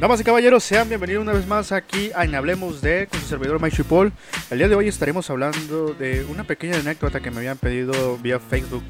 Damas 0.00 0.18
y 0.18 0.24
caballeros, 0.24 0.64
sean 0.64 0.88
bienvenidos 0.88 1.20
una 1.20 1.34
vez 1.34 1.46
más 1.46 1.72
aquí 1.72 2.10
a 2.14 2.20
Hablemos 2.22 2.80
de 2.80 3.06
con 3.06 3.20
su 3.20 3.26
servidor 3.26 3.60
Mike 3.60 3.84
Paul. 3.84 4.10
El 4.50 4.56
día 4.56 4.66
de 4.66 4.74
hoy 4.74 4.88
estaremos 4.88 5.28
hablando 5.28 5.92
de 5.92 6.24
una 6.24 6.44
pequeña 6.44 6.78
anécdota 6.78 7.20
que 7.20 7.30
me 7.30 7.36
habían 7.36 7.58
pedido 7.58 8.16
vía 8.16 8.40
Facebook 8.40 8.82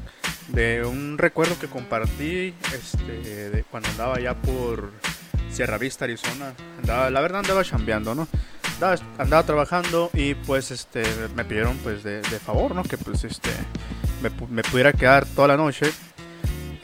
de 0.47 0.85
un 0.85 1.17
recuerdo 1.17 1.59
que 1.59 1.67
compartí 1.67 2.53
este, 2.73 3.49
de 3.49 3.63
cuando 3.69 3.89
andaba 3.89 4.15
allá 4.15 4.35
por 4.35 4.93
Sierra 5.51 5.77
Vista, 5.77 6.05
Arizona. 6.05 6.53
Andaba, 6.79 7.09
la 7.09 7.19
verdad 7.19 7.41
andaba 7.41 7.65
chambeando, 7.65 8.15
¿no? 8.15 8.29
Andaba, 9.17 9.43
trabajando 9.43 10.11
y 10.13 10.35
pues 10.35 10.71
este 10.71 11.03
me 11.35 11.43
pidieron 11.43 11.77
pues 11.79 12.03
de, 12.03 12.21
favor, 12.21 12.73
¿no? 12.73 12.83
Que 12.83 12.97
pues 12.97 13.25
este 13.25 13.49
me, 14.23 14.63
pudiera 14.63 14.93
quedar 14.93 15.25
toda 15.25 15.49
la 15.49 15.57
noche. 15.57 15.91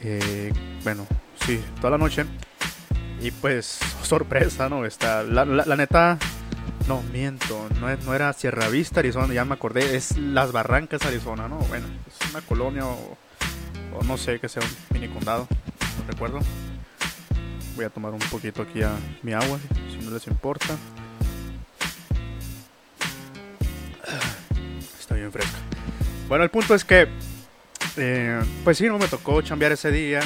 Eh, 0.02 0.52
bueno, 0.84 1.06
sí, 1.46 1.58
toda 1.80 1.92
la 1.92 1.98
noche. 1.98 2.26
Y 3.20 3.30
pues, 3.30 3.78
sorpresa, 4.02 4.68
¿no? 4.68 4.84
Está, 4.84 5.22
la, 5.22 5.44
la, 5.44 5.76
neta, 5.76 6.18
no, 6.86 7.02
miento, 7.12 7.68
no, 7.80 7.94
no, 7.96 8.14
era 8.14 8.32
Sierra 8.32 8.68
Vista, 8.68 9.00
Arizona, 9.00 9.32
ya 9.34 9.44
me 9.44 9.54
acordé, 9.54 9.96
es 9.96 10.16
Las 10.16 10.52
Barrancas, 10.52 11.04
Arizona, 11.04 11.48
¿no? 11.48 11.58
Bueno, 11.58 11.86
es 12.06 12.30
una 12.30 12.40
colonia 12.42 12.86
o, 12.86 13.16
no 14.06 14.16
sé 14.16 14.38
que 14.38 14.48
sea 14.48 14.62
un 14.62 14.68
mini 14.94 15.12
condado, 15.12 15.48
no 15.98 16.10
recuerdo. 16.10 16.38
Voy 17.74 17.84
a 17.84 17.90
tomar 17.90 18.12
un 18.12 18.20
poquito 18.20 18.62
aquí 18.62 18.82
a 18.82 18.92
mi 19.22 19.32
agua, 19.32 19.58
si 19.90 20.04
no 20.04 20.10
les 20.10 20.26
importa. 20.26 20.76
Está 24.98 25.14
bien 25.14 25.32
fresca. 25.32 25.58
Bueno, 26.28 26.44
el 26.44 26.50
punto 26.50 26.74
es 26.74 26.84
que, 26.84 27.08
eh, 27.96 28.42
pues 28.62 28.78
sí, 28.78 28.86
no 28.86 28.98
me 28.98 29.08
tocó 29.08 29.40
chambear 29.42 29.72
ese 29.72 29.90
día. 29.90 30.20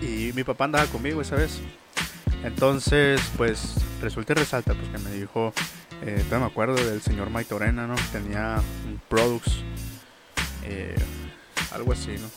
Y 0.00 0.32
mi 0.34 0.44
papá 0.44 0.64
andaba 0.64 0.86
conmigo 0.86 1.20
esa 1.20 1.36
vez. 1.36 1.60
Entonces, 2.44 3.20
pues 3.36 3.76
resulta 4.02 4.34
y 4.34 4.36
resalta 4.36 4.74
pues, 4.74 4.88
que 4.88 4.98
me 4.98 5.10
dijo, 5.16 5.52
eh, 6.02 6.22
me 6.30 6.36
acuerdo 6.36 6.74
del 6.74 7.00
señor 7.00 7.30
Maitorena, 7.30 7.86
¿no? 7.86 7.94
Tenía 8.12 8.60
un 8.86 9.00
Products, 9.08 9.62
eh, 10.64 10.94
algo 11.72 11.92
así, 11.92 12.12
¿no? 12.12 12.28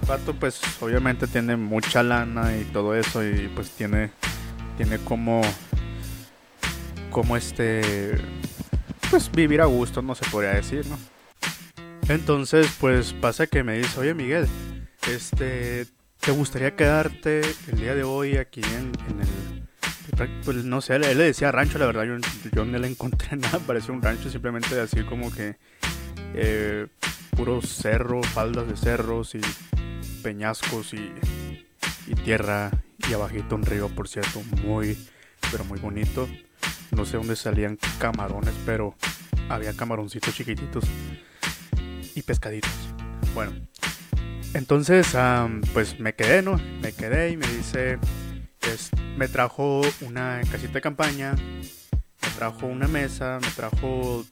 El 0.00 0.06
pato, 0.06 0.34
pues 0.34 0.60
obviamente 0.80 1.26
tiene 1.26 1.56
mucha 1.56 2.04
lana 2.04 2.56
y 2.56 2.64
todo 2.64 2.94
eso, 2.94 3.24
y 3.24 3.50
pues 3.54 3.70
tiene, 3.70 4.12
tiene 4.76 4.98
como, 4.98 5.42
como 7.10 7.36
este, 7.36 8.16
pues 9.10 9.30
vivir 9.32 9.60
a 9.60 9.66
gusto, 9.66 10.02
no 10.02 10.14
se 10.14 10.28
podría 10.30 10.52
decir, 10.52 10.86
¿no? 10.86 10.96
Entonces, 12.08 12.68
pues 12.80 13.12
pasa 13.12 13.48
que 13.48 13.64
me 13.64 13.78
dice, 13.78 13.98
oye 14.00 14.14
Miguel, 14.14 14.48
este, 15.08 15.86
¿Te 16.20 16.32
gustaría 16.32 16.76
quedarte 16.76 17.40
el 17.68 17.80
día 17.80 17.94
de 17.94 18.02
hoy 18.02 18.36
aquí 18.36 18.60
en, 18.62 18.92
el... 19.20 20.38
Pues 20.44 20.64
no 20.64 20.82
sé, 20.82 20.96
él, 20.96 21.02
le 21.02 21.24
decía 21.24 21.50
rancho, 21.50 21.78
la 21.78 21.86
verdad, 21.86 22.04
yo, 22.52 22.64
no 22.66 22.78
le 22.78 22.88
encontré 22.88 23.36
nada, 23.38 23.58
parecía 23.60 23.94
un 23.94 24.02
rancho, 24.02 24.28
simplemente 24.28 24.78
así 24.78 25.02
como 25.02 25.32
que 25.32 25.56
eh, 26.34 26.88
puro 27.34 27.62
cerro, 27.62 28.22
faldas 28.22 28.68
de 28.68 28.76
cerros 28.76 29.34
y 29.34 29.40
peñascos 30.22 30.92
y, 30.92 31.10
y 32.06 32.14
tierra 32.16 32.70
y 33.08 33.14
abajito 33.14 33.54
un 33.54 33.64
río, 33.64 33.88
por 33.88 34.06
cierto, 34.06 34.42
muy, 34.62 34.98
pero 35.50 35.64
muy 35.64 35.78
bonito. 35.78 36.28
No 36.90 37.06
sé 37.06 37.16
dónde 37.16 37.34
salían 37.34 37.78
camarones, 37.98 38.54
pero 38.66 38.94
había 39.48 39.72
camaroncitos 39.72 40.34
chiquititos 40.34 40.84
y 42.14 42.20
pescaditos. 42.22 42.70
Bueno, 43.32 43.52
entonces, 44.54 45.16
pues 45.72 46.00
me 46.00 46.14
quedé, 46.14 46.42
¿no? 46.42 46.60
Me 46.80 46.92
quedé 46.92 47.30
y 47.30 47.36
me 47.36 47.46
dice, 47.46 47.98
pues, 48.58 48.90
me 49.16 49.28
trajo 49.28 49.82
una 50.00 50.40
casita 50.50 50.74
de 50.74 50.80
campaña, 50.80 51.34
me 51.34 52.28
trajo 52.36 52.66
una 52.66 52.88
mesa, 52.88 53.38
me 53.40 53.50
trajo 53.50 54.24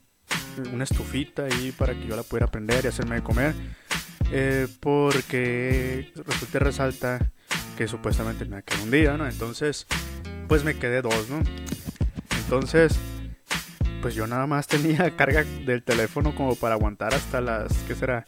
una 0.73 0.85
estufita 0.85 1.45
ahí 1.45 1.73
para 1.77 1.95
que 1.95 2.07
yo 2.07 2.17
la 2.17 2.23
pudiera 2.23 2.51
prender 2.51 2.85
y 2.85 2.89
hacerme 2.89 3.23
comer. 3.23 3.55
Eh, 4.31 4.69
porque 4.81 6.13
resulta 6.27 6.59
resalta 6.59 7.31
que 7.77 7.89
supuestamente 7.89 8.45
me 8.45 8.63
quedado 8.63 8.85
un 8.85 8.91
día, 8.91 9.17
¿no? 9.17 9.27
Entonces, 9.27 9.87
pues 10.49 10.65
me 10.65 10.75
quedé 10.75 11.01
dos, 11.01 11.31
¿no? 11.31 11.41
Entonces, 12.39 12.99
pues 14.03 14.15
yo 14.15 14.27
nada 14.27 14.47
más 14.47 14.67
tenía 14.67 15.11
carga 15.17 15.45
del 15.45 15.83
teléfono 15.83 16.35
como 16.35 16.57
para 16.57 16.75
aguantar 16.75 17.15
hasta 17.15 17.41
las, 17.41 17.73
¿qué 17.87 17.95
será? 17.95 18.27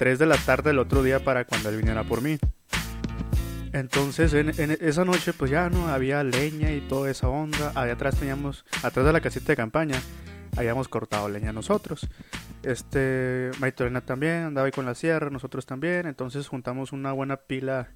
3 0.00 0.18
de 0.18 0.24
la 0.24 0.38
tarde 0.38 0.70
el 0.70 0.78
otro 0.78 1.02
día 1.02 1.22
para 1.22 1.44
cuando 1.44 1.68
él 1.68 1.76
viniera 1.76 2.04
por 2.04 2.22
mí. 2.22 2.38
Entonces 3.74 4.32
en, 4.32 4.48
esa 4.80 5.04
noche 5.04 5.34
pues 5.34 5.50
ya 5.50 5.68
no 5.68 5.88
había 5.88 6.24
leña 6.24 6.72
y 6.72 6.80
toda 6.80 7.10
esa 7.10 7.28
onda. 7.28 7.70
Allá 7.74 7.92
atrás 7.92 8.16
teníamos, 8.16 8.64
atrás 8.82 9.04
de 9.04 9.12
la 9.12 9.20
casita 9.20 9.48
de 9.48 9.56
campaña, 9.56 10.00
habíamos 10.56 10.88
cortado 10.88 11.28
leña 11.28 11.52
nosotros. 11.52 12.08
Este, 12.62 13.50
Maitorena 13.58 14.00
también 14.00 14.44
andaba 14.44 14.64
ahí 14.64 14.72
con 14.72 14.86
la 14.86 14.94
sierra, 14.94 15.28
nosotros 15.28 15.66
también. 15.66 16.06
Entonces 16.06 16.48
juntamos 16.48 16.92
una 16.92 17.12
buena 17.12 17.36
pila 17.36 17.90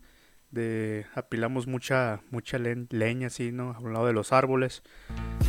de, 0.51 1.07
apilamos 1.15 1.67
mucha, 1.67 2.21
mucha 2.31 2.59
leña 2.59 3.29
así, 3.29 3.51
¿no? 3.51 3.71
A 3.71 3.79
un 3.79 3.95
lado 3.95 4.07
de 4.07 4.13
los 4.13 4.31
árboles. 4.31 4.83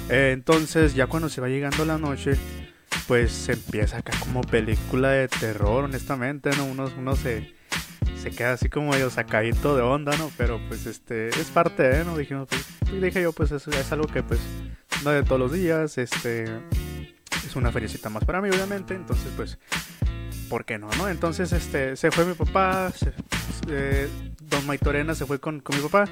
Entonces 0.07 0.95
ya 0.95 1.07
cuando 1.07 1.27
se 1.27 1.41
va 1.41 1.49
llegando 1.49 1.83
la 1.83 1.97
noche, 1.97 2.37
pues 3.07 3.49
empieza 3.49 3.97
acá 3.97 4.13
como 4.19 4.41
película 4.41 5.09
de 5.09 5.27
terror, 5.27 5.85
honestamente, 5.85 6.49
¿no? 6.57 6.65
Uno, 6.65 6.91
uno 6.97 7.15
se, 7.15 7.53
se 8.21 8.31
queda 8.31 8.53
así 8.53 8.69
como 8.69 8.91
medio 8.91 9.09
sacadito 9.09 9.75
de 9.75 9.83
onda, 9.83 10.15
¿no? 10.17 10.31
Pero 10.37 10.59
pues 10.67 10.85
este, 10.85 11.29
es 11.29 11.49
parte 11.51 11.83
de, 11.83 12.03
¿no? 12.03 12.17
Dijimos, 12.17 12.47
pues, 12.49 13.01
dije 13.01 13.21
yo, 13.21 13.31
pues 13.31 13.51
es, 13.51 13.67
es 13.67 13.91
algo 13.91 14.07
que 14.07 14.23
pues 14.23 14.39
no 15.03 15.11
de 15.11 15.23
todos 15.23 15.39
los 15.39 15.51
días, 15.51 15.97
este, 15.97 16.45
es 17.45 17.55
una 17.55 17.71
feriecita 17.71 18.09
más 18.09 18.25
para 18.25 18.41
mí, 18.41 18.49
obviamente, 18.49 18.95
entonces 18.95 19.31
pues, 19.35 19.59
¿por 20.49 20.65
qué 20.65 20.77
no, 20.79 20.89
no? 20.97 21.07
Entonces, 21.07 21.51
este, 21.51 21.95
se 21.95 22.11
fue 22.11 22.25
mi 22.25 22.33
papá, 22.33 22.91
eh, 23.69 24.09
Don 24.41 24.65
Maitorena 24.65 25.13
se 25.13 25.25
fue 25.25 25.39
con, 25.39 25.59
con, 25.59 25.75
mi 25.75 25.83
papá, 25.83 26.05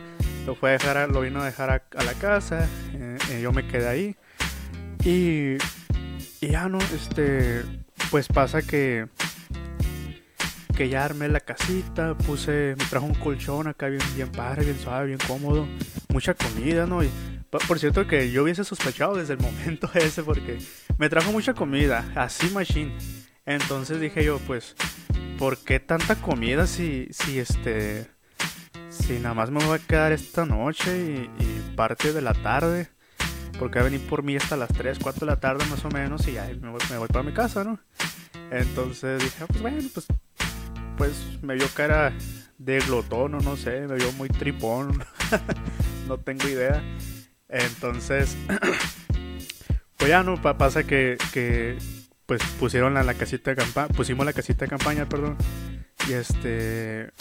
lo 0.46 0.56
fue 0.56 0.70
a 0.70 0.74
dejar, 0.74 1.10
lo 1.10 1.22
vino 1.22 1.42
a 1.42 1.46
dejar 1.46 1.70
a, 1.70 2.04
la 2.04 2.14
casa, 2.14 2.68
eh, 2.94 3.18
eh, 3.32 3.42
yo 3.42 3.52
me 3.52 3.68
quedé 3.68 3.88
ahí 3.88 4.16
y 5.04 5.58
y 6.44 6.50
ya 6.50 6.68
no, 6.68 6.78
este, 6.94 7.64
pues 8.12 8.28
pasa 8.28 8.62
que 8.62 9.08
que 10.76 10.90
ya 10.90 11.06
armé 11.06 11.28
la 11.28 11.40
casita, 11.40 12.18
puse, 12.18 12.76
me 12.78 12.86
trajo 12.86 13.06
un 13.06 13.14
colchón 13.14 13.68
acá 13.68 13.88
bien, 13.88 14.02
bien 14.16 14.30
padre, 14.32 14.66
bien 14.66 14.80
suave, 14.80 15.06
bien 15.06 15.20
cómodo, 15.28 15.68
mucha 16.10 16.34
comida, 16.34 16.88
¿no? 16.88 17.04
Y, 17.04 17.12
por 17.68 17.78
cierto 17.78 18.08
que 18.08 18.32
yo 18.32 18.42
hubiese 18.42 18.64
sospechado 18.64 19.16
desde 19.16 19.34
el 19.34 19.40
momento 19.42 19.90
ese 19.94 20.24
porque 20.24 20.58
me 20.98 21.10
trajo 21.10 21.32
mucha 21.32 21.54
comida, 21.54 22.12
así 22.16 22.50
machine. 22.50 22.92
Entonces 23.46 24.00
dije 24.00 24.26
yo, 24.26 24.40
pues, 24.40 24.76
¿por 25.38 25.60
qué 25.60 25.80
tanta 25.80 26.16
comida 26.16 26.66
si, 26.66 27.08
si 27.12 27.38
este, 27.38 28.08
si 28.90 29.20
nada 29.20 29.36
más 29.36 29.52
me 29.52 29.64
voy 29.64 29.78
a 29.78 29.88
quedar 29.88 30.12
esta 30.12 30.46
noche 30.46 31.30
y 31.40 31.76
parte 31.76 32.12
de 32.14 32.22
la 32.22 32.34
tarde? 32.34 32.93
Porque 33.64 33.80
a 33.80 33.84
venir 33.84 34.06
por 34.08 34.24
mí 34.24 34.36
hasta 34.36 34.58
las 34.58 34.68
3, 34.74 35.00
4 35.02 35.22
de 35.22 35.26
la 35.26 35.40
tarde 35.40 35.64
más 35.68 35.86
o 35.86 35.90
menos 35.90 36.28
y 36.28 36.34
ya 36.34 36.44
me 36.60 36.70
voy, 36.70 36.82
me 36.90 37.08
para 37.08 37.24
mi 37.24 37.32
casa, 37.32 37.64
¿no? 37.64 37.80
Entonces 38.52 39.24
dije, 39.24 39.38
ah, 39.42 39.46
pues 39.48 39.62
bueno, 39.62 39.78
pues, 39.94 40.06
pues 40.98 41.42
me 41.42 41.56
vio 41.56 41.66
cara 41.74 42.14
de 42.58 42.80
glotón 42.80 43.36
o 43.36 43.40
no 43.40 43.56
sé, 43.56 43.88
me 43.88 43.96
vio 43.96 44.12
muy 44.12 44.28
tripón, 44.28 45.02
no 46.10 46.18
tengo 46.18 46.46
idea. 46.50 46.84
Entonces, 47.48 48.36
pues 49.98 50.10
ya 50.10 50.24
no, 50.24 50.42
pasa 50.42 50.84
que, 50.84 51.18
que 51.32 51.78
pues 52.26 52.44
pusieron 52.60 52.94
la, 52.94 53.04
la 53.04 53.14
casita 53.14 53.52
de 53.52 53.56
campaña, 53.56 53.88
pusimos 53.88 54.26
la 54.26 54.34
casita 54.34 54.66
de 54.66 54.72
campaña, 54.72 55.08
perdón, 55.08 55.38
y 56.10 56.12
este, 56.12 57.12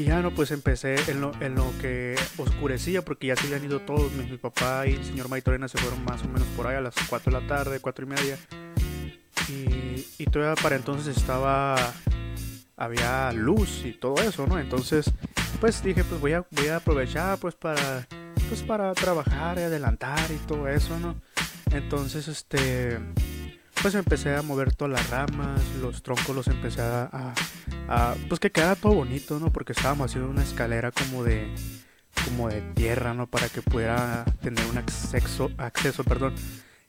y 0.00 0.04
ya 0.04 0.22
no, 0.22 0.30
pues 0.30 0.50
empecé 0.50 0.96
en 1.10 1.20
lo, 1.20 1.32
en 1.40 1.54
lo 1.54 1.72
que 1.78 2.16
oscurecía, 2.38 3.02
porque 3.02 3.26
ya 3.26 3.36
se 3.36 3.46
habían 3.46 3.64
ido 3.64 3.80
todos. 3.80 4.10
Mi, 4.12 4.24
papá 4.38 4.86
y 4.86 4.94
el 4.94 5.04
señor 5.04 5.28
Maitorena 5.28 5.68
se 5.68 5.76
fueron 5.76 6.02
más 6.04 6.22
o 6.22 6.28
menos 6.28 6.48
por 6.56 6.66
ahí 6.66 6.76
a 6.76 6.80
las 6.80 6.94
4 7.08 7.30
de 7.30 7.40
la 7.40 7.46
tarde, 7.46 7.80
4 7.80 8.06
y 8.06 8.08
media. 8.08 8.38
Y, 9.48 10.06
y 10.18 10.24
todavía 10.26 10.60
para 10.62 10.76
entonces 10.76 11.16
estaba. 11.16 11.76
Había 12.76 13.30
luz 13.32 13.84
y 13.84 13.92
todo 13.92 14.22
eso, 14.22 14.46
¿no? 14.46 14.58
Entonces, 14.58 15.10
pues 15.60 15.82
dije, 15.82 16.02
pues 16.02 16.18
voy 16.18 16.32
a, 16.32 16.46
voy 16.50 16.68
a 16.68 16.76
aprovechar, 16.76 17.36
pues 17.36 17.54
para. 17.54 18.06
Pues 18.48 18.62
para 18.62 18.94
trabajar 18.94 19.58
y 19.58 19.62
adelantar 19.62 20.30
y 20.30 20.38
todo 20.46 20.66
eso, 20.66 20.98
¿no? 20.98 21.14
Entonces, 21.72 22.26
este 22.26 22.98
pues 23.82 23.94
empecé 23.94 24.34
a 24.34 24.42
mover 24.42 24.74
todas 24.74 24.92
las 24.92 25.10
ramas, 25.10 25.62
los 25.80 26.02
troncos 26.02 26.36
los 26.36 26.48
empecé 26.48 26.82
a, 26.82 27.32
pues 28.28 28.40
que 28.40 28.50
quedara 28.50 28.76
todo 28.76 28.94
bonito, 28.94 29.38
¿no? 29.38 29.52
Porque 29.52 29.72
estábamos 29.72 30.10
haciendo 30.10 30.30
una 30.30 30.42
escalera 30.42 30.90
como 30.92 31.24
de 31.24 31.52
como 32.24 32.48
de 32.48 32.60
tierra, 32.74 33.14
¿no? 33.14 33.26
Para 33.26 33.48
que 33.48 33.62
pudiera 33.62 34.24
tener 34.42 34.64
un 34.66 34.78
acceso, 34.78 35.50
acceso, 35.58 36.04
perdón, 36.04 36.34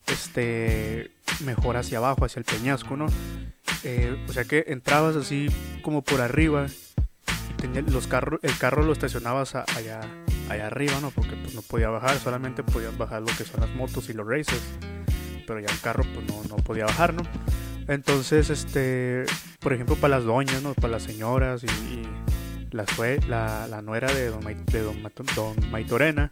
este, 0.07 1.12
mejor 1.45 1.77
hacia 1.77 2.00
abajo, 2.00 2.25
hacia 2.25 2.39
el 2.39 2.45
peñasco, 2.45 2.98
¿no? 2.98 3.07
Eh, 3.83 4.24
o 4.27 4.33
sea 4.33 4.44
que 4.44 4.65
entrabas 4.68 5.15
así 5.15 5.48
como 5.81 6.03
por 6.03 6.21
arriba 6.21 6.68
y 7.63 7.92
los 7.92 8.07
carros, 8.07 8.39
el 8.44 8.57
carro 8.57 8.83
lo 8.83 8.92
estacionabas 8.92 9.56
allá, 9.56 10.01
allá 10.50 10.68
arriba, 10.68 11.00
¿no? 11.00 11.12
Porque 11.12 11.36
pues 11.36 11.53
no 11.53 11.62
podía 11.62 11.89
bajar, 11.89 12.18
solamente 12.18 12.63
podían 12.63 12.98
bajar 12.98 13.21
lo 13.21 13.27
que 13.38 13.44
son 13.44 13.62
las 13.62 13.69
motos 13.75 14.09
y 14.09 14.13
los 14.13 14.27
races. 14.27 14.62
Pero 15.45 15.59
ya 15.59 15.71
un 15.71 15.77
carro 15.80 16.03
pues 16.13 16.27
no, 16.27 16.44
no 16.50 16.56
podía 16.57 16.86
bajar, 16.86 17.13
¿no? 17.13 17.24
Entonces, 17.88 18.50
este, 18.50 19.25
por 19.60 19.74
ejemplo, 19.74 19.95
para 19.95 20.18
las 20.18 20.25
doñas, 20.25 20.62
¿no? 20.62 20.74
Para 20.74 20.94
las 20.94 21.04
señoras 21.04 21.63
y, 21.63 21.68
la, 22.72 22.86
la, 23.28 23.68
la, 23.68 23.81
nuera 23.81 24.12
de 24.13 24.28
don, 24.28 24.42
de 24.42 24.81
don, 24.81 25.04
don 25.36 25.72
Maitorena, 25.72 26.31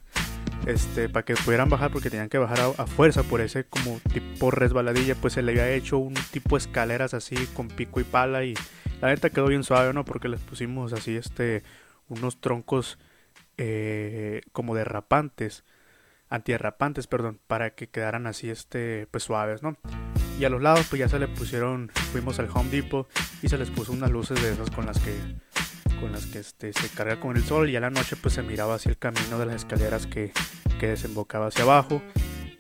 este, 0.65 1.09
para 1.09 1.25
que 1.25 1.35
pudieran 1.35 1.69
bajar 1.69 1.91
porque 1.91 2.09
tenían 2.09 2.29
que 2.29 2.37
bajar 2.37 2.59
a, 2.77 2.87
fuerza 2.87 3.23
por 3.23 3.41
ese 3.41 3.65
como 3.65 3.99
tipo 4.13 4.51
resbaladilla, 4.51 5.15
pues 5.15 5.33
se 5.33 5.41
le 5.41 5.51
había 5.51 5.71
hecho 5.71 5.97
un 5.97 6.13
tipo 6.31 6.57
escaleras 6.57 7.13
así 7.13 7.35
con 7.53 7.67
pico 7.67 7.99
y 7.99 8.03
pala 8.03 8.43
y 8.43 8.53
la 9.01 9.09
neta 9.09 9.29
quedó 9.29 9.47
bien 9.47 9.63
suave, 9.63 9.93
¿no? 9.93 10.05
Porque 10.05 10.27
les 10.27 10.41
pusimos 10.41 10.93
así, 10.93 11.15
este, 11.15 11.63
unos 12.07 12.39
troncos 12.39 12.99
eh, 13.57 14.41
como 14.51 14.75
derrapantes, 14.75 15.63
antierrapantes, 16.29 17.07
perdón, 17.07 17.39
para 17.47 17.71
que 17.71 17.87
quedaran 17.87 18.27
así, 18.27 18.49
este, 18.49 19.07
pues 19.11 19.23
suaves, 19.23 19.63
¿no? 19.63 19.77
Y 20.39 20.45
a 20.45 20.49
los 20.49 20.61
lados, 20.61 20.85
pues 20.89 20.99
ya 20.99 21.09
se 21.09 21.19
le 21.19 21.27
pusieron, 21.27 21.91
fuimos 22.11 22.39
al 22.39 22.49
Home 22.53 22.69
Depot 22.69 23.07
y 23.41 23.49
se 23.49 23.57
les 23.57 23.69
puso 23.69 23.91
unas 23.91 24.09
luces 24.09 24.41
de 24.41 24.53
esas 24.53 24.71
con 24.71 24.85
las 24.85 24.97
que 24.99 25.13
con 25.99 26.13
las 26.13 26.27
que 26.27 26.39
este, 26.39 26.71
se 26.71 26.87
carga 26.87 27.19
con 27.19 27.35
el 27.35 27.43
sol 27.43 27.69
y 27.69 27.75
a 27.75 27.81
la 27.81 27.89
noche 27.89 28.15
pues 28.15 28.33
se 28.33 28.41
miraba 28.41 28.75
hacia 28.75 28.89
el 28.89 28.97
camino 28.97 29.37
de 29.37 29.45
las 29.45 29.55
escaleras 29.55 30.07
que, 30.07 30.31
que 30.79 30.87
desembocaba 30.87 31.47
hacia 31.47 31.63
abajo 31.63 32.01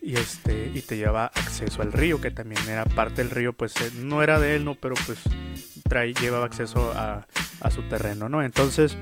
y 0.01 0.17
este 0.17 0.69
y 0.75 0.81
te 0.81 0.97
llevaba 0.97 1.27
acceso 1.27 1.81
al 1.81 1.93
río 1.93 2.19
que 2.19 2.31
también 2.31 2.61
era 2.67 2.83
parte 2.83 3.23
del 3.23 3.31
río 3.31 3.53
pues 3.53 3.73
eh, 3.79 3.91
no 3.95 4.21
era 4.23 4.41
de 4.41 4.57
él 4.57 4.65
no 4.65 4.75
pero 4.75 4.95
pues 5.05 5.19
trae, 5.87 6.13
llevaba 6.15 6.47
acceso 6.47 6.91
a, 6.93 7.27
a 7.61 7.71
su 7.71 7.83
terreno 7.83 8.27
no 8.27 8.43
entonces 8.43 8.97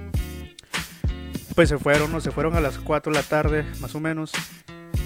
pues 1.58 1.70
se 1.70 1.80
fueron, 1.80 2.12
¿no? 2.12 2.22
Se 2.22 2.30
fueron 2.30 2.56
a 2.56 2.62
las 2.62 2.78
4 2.78 3.12
de 3.12 3.18
la 3.18 3.24
tarde, 3.24 3.66
más 3.80 3.96
o 3.96 4.00
menos. 4.00 4.32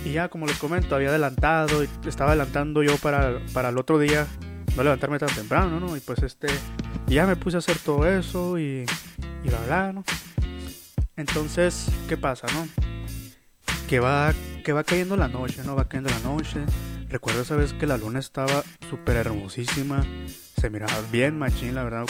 Y 0.03 0.13
ya, 0.13 0.29
como 0.29 0.47
les 0.47 0.57
comento, 0.57 0.95
había 0.95 1.09
adelantado, 1.09 1.83
y 1.83 1.89
estaba 2.07 2.31
adelantando 2.31 2.81
yo 2.81 2.97
para, 2.97 3.39
para 3.53 3.69
el 3.69 3.77
otro 3.77 3.99
día, 3.99 4.27
no 4.75 4.83
levantarme 4.83 5.19
tan 5.19 5.29
temprano, 5.29 5.79
¿no? 5.79 5.95
Y 5.95 5.99
pues 5.99 6.23
este, 6.23 6.47
ya 7.07 7.27
me 7.27 7.35
puse 7.35 7.57
a 7.57 7.59
hacer 7.59 7.77
todo 7.77 8.07
eso 8.07 8.57
y, 8.57 8.85
y 9.43 9.47
bla, 9.47 9.59
bla, 9.65 9.93
¿no? 9.93 10.03
Entonces, 11.15 11.87
¿qué 12.07 12.17
pasa, 12.17 12.47
no? 12.53 12.67
Que 13.87 13.99
va, 13.99 14.33
que 14.63 14.73
va 14.73 14.83
cayendo 14.83 15.17
la 15.17 15.27
noche, 15.27 15.61
¿no? 15.65 15.75
Va 15.75 15.87
cayendo 15.87 16.09
la 16.09 16.19
noche. 16.19 16.59
Recuerdo 17.09 17.41
esa 17.41 17.55
vez 17.55 17.73
que 17.73 17.85
la 17.85 17.97
luna 17.97 18.19
estaba 18.19 18.63
súper 18.89 19.17
hermosísima. 19.17 20.03
Se 20.59 20.69
miraba 20.69 20.93
bien 21.11 21.37
machín, 21.37 21.75
la 21.75 21.83
verdad. 21.83 22.05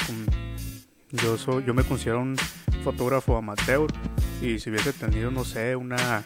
Yo, 1.11 1.38
soy, 1.38 1.65
yo 1.65 1.73
me 1.73 1.83
considero 1.83 2.21
un 2.21 2.38
fotógrafo 2.83 3.35
amateur 3.35 3.88
y 4.41 4.59
si 4.59 4.69
hubiese 4.69 4.93
tenido, 4.93 5.31
no 5.31 5.43
sé, 5.43 5.75
una 5.75 6.23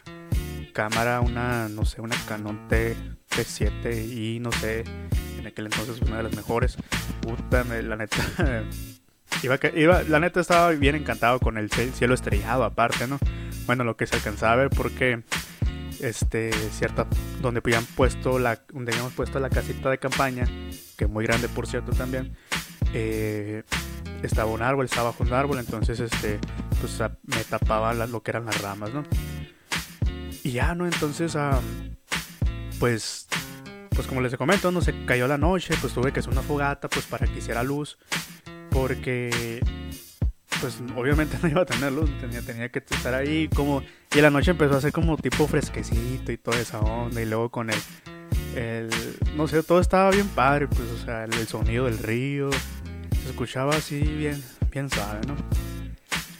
cámara, 0.75 1.21
una, 1.21 1.69
no 1.69 1.85
sé, 1.85 2.01
una 2.01 2.17
Canon 2.27 2.67
T, 2.67 2.97
T7 3.29 4.11
y 4.13 4.39
no 4.41 4.51
sé, 4.51 4.83
en 5.39 5.47
aquel 5.47 5.67
entonces 5.67 6.01
una 6.01 6.17
de 6.17 6.23
las 6.23 6.35
mejores. 6.35 6.75
Puta, 7.21 7.63
la 7.63 7.95
neta, 7.95 8.17
iba, 9.41 9.57
iba, 9.73 10.03
la 10.03 10.19
neta 10.19 10.41
estaba 10.41 10.71
bien 10.71 10.95
encantado 10.95 11.39
con 11.39 11.57
el 11.57 11.71
cielo 11.71 12.13
estrellado 12.13 12.65
aparte, 12.65 13.07
¿no? 13.07 13.17
Bueno, 13.65 13.85
lo 13.85 13.95
que 13.95 14.05
se 14.05 14.17
alcanzaba 14.17 14.51
a 14.51 14.55
ver 14.57 14.69
porque 14.69 15.23
este 16.01 16.51
cierta 16.71 17.07
donde 17.41 17.61
habían 17.63 17.85
puesto 17.85 18.37
la 18.37 18.59
donde 18.73 18.91
habíamos 18.91 19.13
puesto 19.13 19.39
la 19.39 19.49
casita 19.49 19.89
de 19.89 19.97
campaña 19.97 20.45
que 20.97 21.07
muy 21.07 21.23
grande 21.25 21.47
por 21.47 21.67
cierto 21.67 21.93
también 21.93 22.35
eh, 22.93 23.63
estaba 24.23 24.51
un 24.51 24.61
árbol, 24.61 24.85
estaba 24.85 25.11
bajo 25.11 25.23
un 25.23 25.33
árbol, 25.33 25.59
entonces 25.59 25.99
este, 25.99 26.39
pues 26.81 26.99
me 27.23 27.43
tapaba 27.49 27.93
lo 27.93 28.21
que 28.21 28.31
eran 28.31 28.45
las 28.45 28.61
ramas, 28.61 28.93
¿no? 28.93 29.03
Y 30.45 30.51
ya, 30.51 30.75
¿no? 30.75 30.85
Entonces, 30.85 31.35
pues, 32.79 33.27
pues 33.89 34.07
como 34.07 34.21
les 34.21 34.35
comento, 34.35 34.71
no 34.71 34.79
se 34.79 34.93
cayó 35.05 35.27
la 35.27 35.39
noche, 35.39 35.73
pues 35.81 35.91
tuve 35.91 36.13
que 36.13 36.19
hacer 36.19 36.31
una 36.31 36.43
fogata, 36.43 36.87
pues 36.87 37.07
para 37.07 37.25
que 37.25 37.39
hiciera 37.39 37.63
luz, 37.63 37.97
porque, 38.69 39.59
pues 40.61 40.77
obviamente 40.95 41.39
no 41.41 41.49
iba 41.49 41.63
a 41.63 41.65
tener 41.65 41.91
luz, 41.91 42.15
tenía, 42.19 42.43
tenía 42.43 42.69
que 42.69 42.77
estar 42.77 43.15
ahí 43.15 43.49
como, 43.55 43.81
y 44.15 44.21
la 44.21 44.29
noche 44.29 44.51
empezó 44.51 44.77
a 44.77 44.81
ser 44.81 44.91
como 44.91 45.17
tipo 45.17 45.47
fresquecito 45.47 46.31
y 46.31 46.37
toda 46.37 46.59
esa 46.59 46.79
onda, 46.79 47.19
y 47.23 47.25
luego 47.25 47.49
con 47.49 47.71
el, 47.71 47.79
el 48.55 48.89
no 49.35 49.47
sé, 49.47 49.63
todo 49.63 49.79
estaba 49.79 50.11
bien 50.11 50.27
padre, 50.27 50.67
pues, 50.67 50.91
o 50.91 51.03
sea, 51.03 51.23
el 51.23 51.47
sonido 51.47 51.85
del 51.85 51.97
río, 51.97 52.51
se 52.51 53.29
escuchaba 53.29 53.77
así 53.77 53.99
bien, 53.99 54.43
bien 54.69 54.91
suave, 54.91 55.21
¿no? 55.25 55.35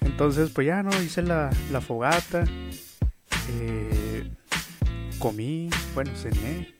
Entonces, 0.02 0.52
pues 0.52 0.68
ya, 0.68 0.84
¿no? 0.84 0.92
Hice 1.02 1.24
la, 1.24 1.50
la 1.72 1.82
fogata, 1.82 2.46
eh, 3.50 4.30
comí, 5.20 5.70
bueno, 5.94 6.12
cené, 6.16 6.74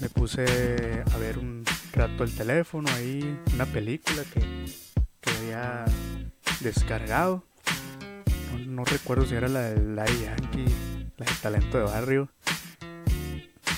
me 0.00 0.08
puse 0.08 1.02
a 1.12 1.18
ver 1.18 1.38
un 1.38 1.64
rato 1.92 2.24
el 2.24 2.34
teléfono 2.34 2.88
ahí, 2.94 3.38
una 3.54 3.66
película 3.66 4.22
que, 4.32 4.40
que 5.20 5.30
había 5.30 5.84
descargado. 6.60 7.44
No, 8.66 8.84
recuerdo 8.84 9.26
si 9.26 9.34
era 9.34 9.48
la 9.48 9.60
de 9.62 9.94
la 9.94 10.06
Yankee, 10.06 10.64
la 11.16 11.26
de 11.26 11.32
Talento 11.42 11.78
de 11.78 11.84
Barrio. 11.84 12.28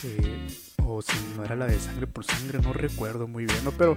Eh, 0.04 0.46
o 0.84 1.02
si 1.02 1.16
no 1.36 1.44
era 1.44 1.56
la 1.56 1.66
de 1.66 1.78
Sangre 1.78 2.06
por 2.06 2.24
Sangre, 2.24 2.60
no 2.60 2.72
recuerdo 2.72 3.26
muy 3.26 3.46
bien, 3.46 3.64
¿no? 3.64 3.72
Pero 3.72 3.96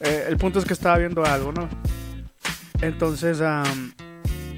eh, 0.00 0.26
el 0.28 0.36
punto 0.36 0.58
es 0.58 0.64
que 0.64 0.72
estaba 0.72 0.98
viendo 0.98 1.24
algo, 1.24 1.52
¿no? 1.52 1.68
Entonces, 2.80 3.40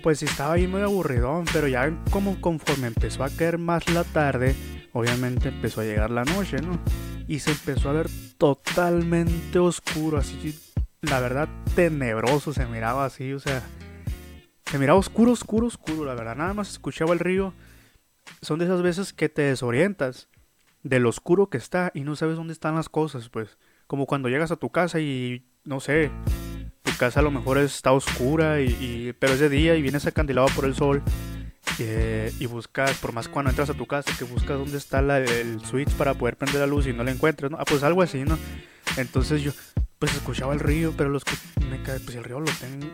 pues 0.02 0.22
estaba 0.22 0.54
ahí 0.54 0.66
muy 0.66 0.82
aburridón, 0.82 1.44
pero 1.52 1.68
ya 1.68 1.92
como 2.10 2.40
conforme 2.40 2.86
empezó 2.86 3.24
a 3.24 3.30
caer 3.30 3.58
más 3.58 3.88
la 3.90 4.04
tarde, 4.04 4.54
obviamente 4.92 5.48
empezó 5.48 5.80
a 5.80 5.84
llegar 5.84 6.10
la 6.10 6.24
noche, 6.24 6.56
¿no? 6.58 6.78
Y 7.26 7.40
se 7.40 7.52
empezó 7.52 7.90
a 7.90 7.92
ver 7.92 8.08
totalmente 8.38 9.58
oscuro, 9.58 10.18
así, 10.18 10.58
la 11.02 11.20
verdad, 11.20 11.48
tenebroso, 11.74 12.52
se 12.52 12.66
miraba 12.66 13.04
así, 13.04 13.32
o 13.32 13.38
sea, 13.38 13.62
se 14.66 14.78
miraba 14.78 14.98
oscuro, 14.98 15.32
oscuro, 15.32 15.66
oscuro, 15.66 16.04
la 16.04 16.14
verdad, 16.14 16.36
nada 16.36 16.54
más 16.54 16.70
escuchaba 16.70 17.12
el 17.12 17.18
río. 17.18 17.54
Son 18.42 18.58
de 18.58 18.66
esas 18.66 18.82
veces 18.82 19.12
que 19.12 19.28
te 19.28 19.42
desorientas 19.42 20.28
de 20.82 21.00
lo 21.00 21.08
oscuro 21.08 21.50
que 21.50 21.58
está 21.58 21.90
y 21.94 22.02
no 22.02 22.16
sabes 22.16 22.36
dónde 22.36 22.52
están 22.52 22.74
las 22.74 22.88
cosas, 22.88 23.28
pues. 23.28 23.58
Como 23.86 24.06
cuando 24.06 24.28
llegas 24.28 24.52
a 24.52 24.56
tu 24.56 24.70
casa 24.70 25.00
y, 25.00 25.44
no 25.64 25.80
sé, 25.80 26.10
tu 26.82 26.96
casa 26.96 27.20
a 27.20 27.22
lo 27.22 27.30
mejor 27.30 27.58
está 27.58 27.92
oscura, 27.92 28.60
y, 28.60 29.14
pero 29.18 29.34
es 29.34 29.40
de 29.40 29.48
día 29.48 29.76
y 29.76 29.82
vienes 29.82 30.06
acandilado 30.06 30.48
por 30.54 30.64
el 30.64 30.74
sol. 30.74 31.02
Eh, 31.78 32.32
y 32.38 32.46
buscas, 32.46 32.94
por 32.98 33.12
más 33.12 33.28
cuando 33.28 33.50
entras 33.50 33.70
a 33.70 33.74
tu 33.74 33.86
casa, 33.86 34.12
que 34.18 34.24
buscas 34.24 34.58
dónde 34.58 34.76
está 34.76 35.00
la, 35.00 35.18
el 35.18 35.64
switch 35.64 35.90
para 35.92 36.14
poder 36.14 36.36
prender 36.36 36.60
la 36.60 36.66
luz 36.66 36.86
y 36.86 36.92
no 36.92 37.04
la 37.04 37.10
encuentras, 37.10 37.50
¿no? 37.50 37.56
Ah, 37.58 37.64
pues 37.64 37.82
algo 37.82 38.02
así, 38.02 38.24
¿no? 38.24 38.38
Entonces 38.96 39.42
yo, 39.42 39.52
pues 39.98 40.14
escuchaba 40.14 40.52
el 40.52 40.60
río, 40.60 40.92
pero 40.96 41.08
los 41.08 41.22
me 41.70 41.78
pues 41.78 42.16
el 42.16 42.24
río 42.24 42.40
lo 42.40 42.50
tengo, 42.52 42.86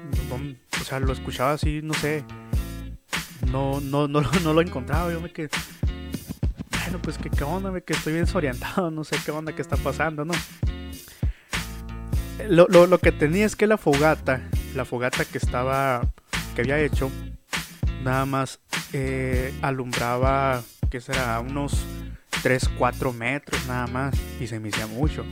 o 0.80 0.84
sea, 0.84 1.00
lo 1.00 1.12
escuchaba 1.12 1.52
así, 1.52 1.80
no 1.82 1.94
sé, 1.94 2.24
no, 3.50 3.80
no, 3.80 4.06
no, 4.06 4.20
no 4.42 4.52
lo 4.52 4.60
encontraba, 4.60 5.12
yo 5.12 5.20
me 5.20 5.32
quedé, 5.32 5.48
bueno, 6.82 7.00
pues 7.02 7.18
que 7.18 7.30
qué 7.30 7.44
onda, 7.44 7.80
que 7.80 7.92
estoy 7.94 8.12
bien 8.12 8.24
desorientado, 8.24 8.90
no 8.92 9.04
sé 9.04 9.16
qué 9.24 9.30
onda, 9.30 9.54
qué 9.54 9.62
está 9.62 9.76
pasando, 9.76 10.24
¿no? 10.24 10.34
Lo, 12.48 12.68
lo, 12.68 12.98
que 12.98 13.12
tenía 13.12 13.44
es 13.44 13.56
que 13.56 13.66
la 13.66 13.76
fogata, 13.76 14.40
la 14.74 14.84
fogata 14.84 15.24
que 15.24 15.38
estaba, 15.38 16.02
que 16.54 16.62
había 16.62 16.78
hecho, 16.78 17.10
nada 18.04 18.24
más 18.24 18.60
eh, 18.92 19.52
alumbraba, 19.62 20.62
que 20.90 21.00
será, 21.00 21.40
unos 21.40 21.84
3, 22.42 22.70
4 22.78 23.12
metros 23.12 23.66
nada 23.66 23.86
más, 23.88 24.14
y 24.40 24.46
se 24.46 24.60
me 24.60 24.68
hacía 24.68 24.86
mucho. 24.86 25.24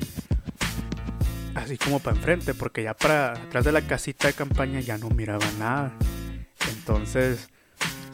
Así 1.55 1.79
como 1.79 2.01
para 2.01 2.17
enfrente, 2.17 2.53
porque 2.53 2.83
ya 2.83 2.95
para 2.95 3.33
atrás 3.33 3.65
de 3.65 3.73
la 3.73 3.83
casita 3.83 4.27
de 4.27 4.35
campaña 4.35 4.81
ya 4.81 4.99
no 4.99 5.09
miraba 5.11 5.47
nada. 5.59 5.93
Entonces, 6.69 7.49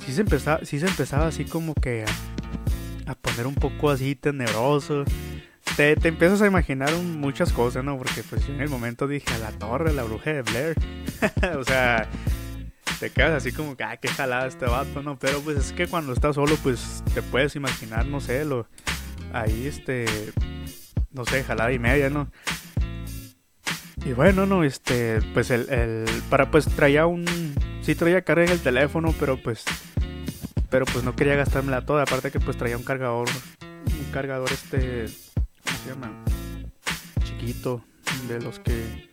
sí 0.04 0.12
se 0.12 0.20
empezaba, 0.20 0.64
sí 0.64 0.78
se 0.78 0.86
empezaba 0.86 1.26
así 1.26 1.46
como 1.46 1.74
que 1.74 2.04
a, 2.04 3.10
a 3.10 3.14
poner 3.14 3.46
un 3.46 3.54
poco 3.54 3.90
así 3.90 4.14
tenebroso 4.14 5.04
te, 5.76 5.96
te 5.96 6.08
empiezas 6.08 6.42
a 6.42 6.46
imaginar 6.46 6.92
muchas 6.94 7.52
cosas, 7.52 7.84
¿no? 7.84 7.96
Porque 7.98 8.22
pues 8.22 8.48
en 8.48 8.60
el 8.60 8.68
momento 8.68 9.06
dije, 9.06 9.32
a 9.34 9.38
la 9.38 9.52
torre, 9.52 9.92
la 9.92 10.02
bruja 10.02 10.32
de 10.32 10.42
Blair. 10.42 10.76
o 11.58 11.64
sea, 11.64 12.08
te 12.98 13.10
quedas 13.10 13.32
así 13.32 13.52
como 13.52 13.76
que, 13.76 13.84
ah, 13.84 13.96
qué 13.96 14.08
jalada 14.08 14.46
este 14.46 14.66
vato, 14.66 15.02
¿no? 15.02 15.18
Pero 15.18 15.40
pues 15.40 15.56
es 15.56 15.72
que 15.72 15.86
cuando 15.86 16.12
estás 16.12 16.34
solo, 16.34 16.56
pues 16.62 17.02
te 17.14 17.22
puedes 17.22 17.56
imaginar, 17.56 18.06
no 18.06 18.20
sé, 18.20 18.44
lo, 18.44 18.66
ahí 19.32 19.66
este, 19.66 20.04
no 21.10 21.24
sé, 21.24 21.42
jalada 21.42 21.72
y 21.72 21.78
media, 21.78 22.10
¿no? 22.10 22.30
Y 24.04 24.12
bueno, 24.12 24.46
no, 24.46 24.64
este, 24.64 25.20
pues 25.34 25.50
el, 25.50 25.68
el, 25.70 26.04
para 26.30 26.50
pues 26.50 26.66
traía 26.66 27.06
un, 27.06 27.24
sí 27.82 27.94
traía 27.94 28.22
carga 28.22 28.44
en 28.44 28.52
el 28.52 28.60
teléfono, 28.60 29.14
pero 29.18 29.42
pues, 29.42 29.64
pero 30.70 30.84
pues 30.86 31.04
no 31.04 31.14
quería 31.16 31.36
gastármela 31.36 31.84
toda, 31.84 32.02
aparte 32.02 32.30
que 32.30 32.40
pues 32.40 32.56
traía 32.56 32.76
un 32.76 32.84
cargador, 32.84 33.28
un 33.86 34.12
cargador 34.12 34.50
este 34.52 35.06
llama? 35.88 36.12
Chiquito, 37.24 37.84
de 38.28 38.40
los 38.40 38.58
que... 38.58 39.08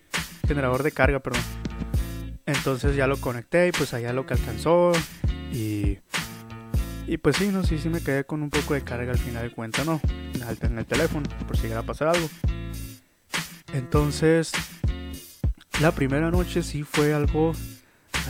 Generador 0.47 0.83
de 0.83 0.91
carga, 0.91 1.19
perdón. 1.19 1.41
Entonces 2.45 2.95
ya 2.95 3.07
lo 3.07 3.17
conecté 3.17 3.67
y 3.67 3.71
pues 3.71 3.93
allá 3.93 4.13
lo 4.13 4.25
que 4.25 4.33
alcanzó. 4.33 4.91
Y, 5.51 5.99
Y 7.07 7.17
pues 7.17 7.37
sí, 7.37 7.47
no, 7.47 7.63
sí, 7.63 7.77
sí 7.77 7.87
me 7.89 8.01
quedé 8.01 8.25
con 8.25 8.43
un 8.43 8.49
poco 8.49 8.73
de 8.73 8.81
carga 8.81 9.11
al 9.13 9.17
final 9.17 9.43
de 9.43 9.51
cuentas, 9.51 9.85
¿no? 9.85 10.01
En 10.61 10.77
el 10.77 10.85
teléfono, 10.85 11.25
por 11.47 11.55
si 11.55 11.63
llegara 11.63 11.81
a 11.81 11.85
pasar 11.85 12.09
algo. 12.09 12.29
Entonces, 13.73 14.51
la 15.81 15.91
primera 15.91 16.31
noche 16.31 16.63
sí 16.63 16.83
fue 16.83 17.13
algo, 17.13 17.53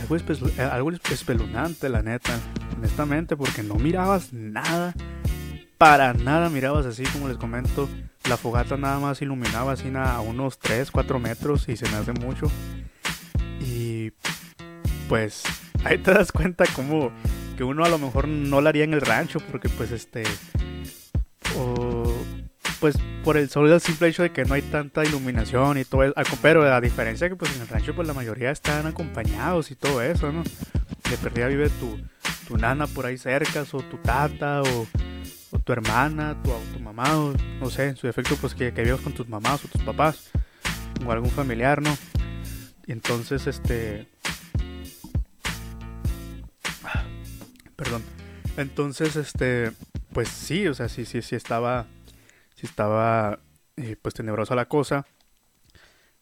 algo, 0.00 0.16
algo 0.58 0.90
espeluznante, 1.10 1.88
la 1.88 2.02
neta, 2.02 2.38
honestamente, 2.76 3.36
porque 3.36 3.62
no 3.62 3.74
mirabas 3.76 4.32
nada, 4.32 4.94
para 5.78 6.12
nada 6.12 6.50
mirabas 6.50 6.84
así, 6.84 7.04
como 7.04 7.28
les 7.28 7.36
comento. 7.36 7.88
La 8.28 8.36
fogata 8.36 8.76
nada 8.76 8.98
más 8.98 9.22
iluminaba 9.22 9.72
así 9.72 9.90
a 9.94 10.20
unos 10.20 10.58
3, 10.58 10.90
4 10.90 11.18
metros 11.18 11.68
y 11.68 11.76
se 11.76 11.88
me 11.88 11.96
hace 11.96 12.12
mucho. 12.12 12.50
Y 13.60 14.12
pues 15.08 15.44
ahí 15.84 15.98
te 15.98 16.12
das 16.12 16.32
cuenta 16.32 16.64
como 16.74 17.10
que 17.56 17.64
uno 17.64 17.84
a 17.84 17.88
lo 17.88 17.98
mejor 17.98 18.28
no 18.28 18.60
lo 18.60 18.68
haría 18.68 18.84
en 18.84 18.92
el 18.92 19.00
rancho 19.00 19.40
porque 19.40 19.68
pues 19.68 19.90
este 19.90 20.24
o 21.56 22.14
pues 22.80 22.96
por 23.24 23.36
el 23.36 23.48
solo 23.48 23.80
simple 23.80 24.08
hecho 24.08 24.22
de 24.22 24.30
que 24.30 24.44
no 24.44 24.54
hay 24.54 24.62
tanta 24.62 25.04
iluminación 25.04 25.78
y 25.78 25.84
todo 25.84 26.04
eso, 26.04 26.38
pero 26.40 26.62
a 26.62 26.80
diferencia 26.80 27.28
que 27.28 27.36
pues 27.36 27.54
en 27.56 27.62
el 27.62 27.68
rancho 27.68 27.94
pues 27.94 28.06
la 28.06 28.14
mayoría 28.14 28.50
están 28.50 28.86
acompañados 28.86 29.70
y 29.70 29.74
todo 29.74 30.02
eso, 30.02 30.30
¿no? 30.30 30.44
De 31.10 31.16
perdida 31.16 31.48
vive 31.48 31.70
tu, 31.70 31.98
tu 32.46 32.56
nana 32.56 32.86
por 32.86 33.06
ahí 33.06 33.18
cerca, 33.18 33.64
o 33.72 33.82
tu 33.82 33.96
tata, 33.98 34.62
o, 34.62 34.86
tu 35.64 35.72
hermana, 35.72 36.40
tu, 36.42 36.50
tu 36.72 36.80
mamá, 36.80 37.16
o 37.16 37.32
no 37.60 37.70
sé, 37.70 37.88
en 37.88 37.96
su 37.96 38.06
defecto 38.06 38.36
pues 38.36 38.54
que, 38.54 38.72
que 38.72 38.82
vivas 38.82 39.00
con 39.00 39.12
tus 39.12 39.28
mamás 39.28 39.64
o 39.64 39.68
tus 39.68 39.82
papás, 39.82 40.30
o 41.04 41.12
algún 41.12 41.30
familiar, 41.30 41.82
¿no? 41.82 41.96
Y 42.86 42.92
entonces 42.92 43.46
este 43.46 44.08
Perdón. 47.78 48.02
Entonces, 48.56 49.14
este, 49.14 49.70
pues 50.12 50.28
sí, 50.28 50.66
o 50.66 50.74
sea, 50.74 50.88
sí, 50.88 51.04
sí, 51.04 51.22
sí 51.22 51.36
estaba, 51.36 51.86
sí 52.56 52.66
estaba, 52.66 53.38
eh, 53.76 53.94
pues 54.02 54.14
tenebrosa 54.16 54.56
la 54.56 54.66
cosa. 54.66 55.06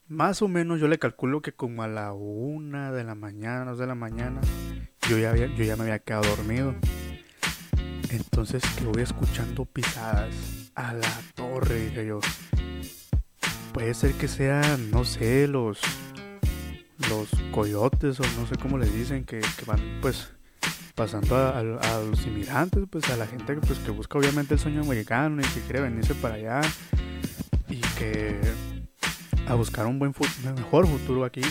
Más 0.06 0.42
o 0.42 0.48
menos 0.48 0.78
yo 0.78 0.86
le 0.86 0.98
calculo 0.98 1.40
que 1.40 1.52
como 1.52 1.82
a 1.82 1.88
la 1.88 2.12
una 2.12 2.92
de 2.92 3.04
la 3.04 3.14
mañana, 3.14 3.70
dos 3.70 3.78
de 3.78 3.86
la 3.86 3.94
mañana, 3.94 4.42
yo 5.08 5.16
ya, 5.16 5.34
yo 5.34 5.64
ya 5.64 5.76
me 5.76 5.84
había 5.84 5.98
quedado 5.98 6.28
dormido. 6.28 6.74
Entonces 8.10 8.62
que 8.76 8.84
voy 8.84 9.02
escuchando 9.02 9.64
pisadas 9.64 10.34
a 10.74 10.92
la 10.94 11.20
torre, 11.34 11.86
dije 11.86 12.06
yo. 12.06 12.20
Puede 13.72 13.94
ser 13.94 14.12
que 14.14 14.28
sean, 14.28 14.90
no 14.90 15.04
sé, 15.04 15.46
los 15.48 15.78
los 17.10 17.28
coyotes 17.52 18.18
o 18.20 18.22
no 18.40 18.46
sé 18.46 18.56
cómo 18.60 18.78
les 18.78 18.92
dicen 18.92 19.24
que, 19.24 19.40
que 19.40 19.64
van 19.66 19.98
pues 20.00 20.30
pasando 20.94 21.36
a, 21.36 21.62
los 21.62 22.26
inmigrantes, 22.26 22.84
pues 22.90 23.08
a 23.10 23.16
la 23.16 23.26
gente 23.26 23.54
pues, 23.56 23.78
que 23.80 23.90
busca 23.90 24.18
obviamente 24.18 24.54
el 24.54 24.60
sueño 24.60 24.80
americano 24.80 25.42
y 25.42 25.44
que 25.44 25.60
quiere 25.60 25.82
venirse 25.82 26.14
para 26.14 26.36
allá 26.36 26.62
y 27.68 27.80
que 27.98 28.40
a 29.46 29.54
buscar 29.54 29.86
un 29.86 29.98
buen 29.98 30.14
mejor 30.56 30.86
futuro 30.88 31.24
aquí, 31.24 31.42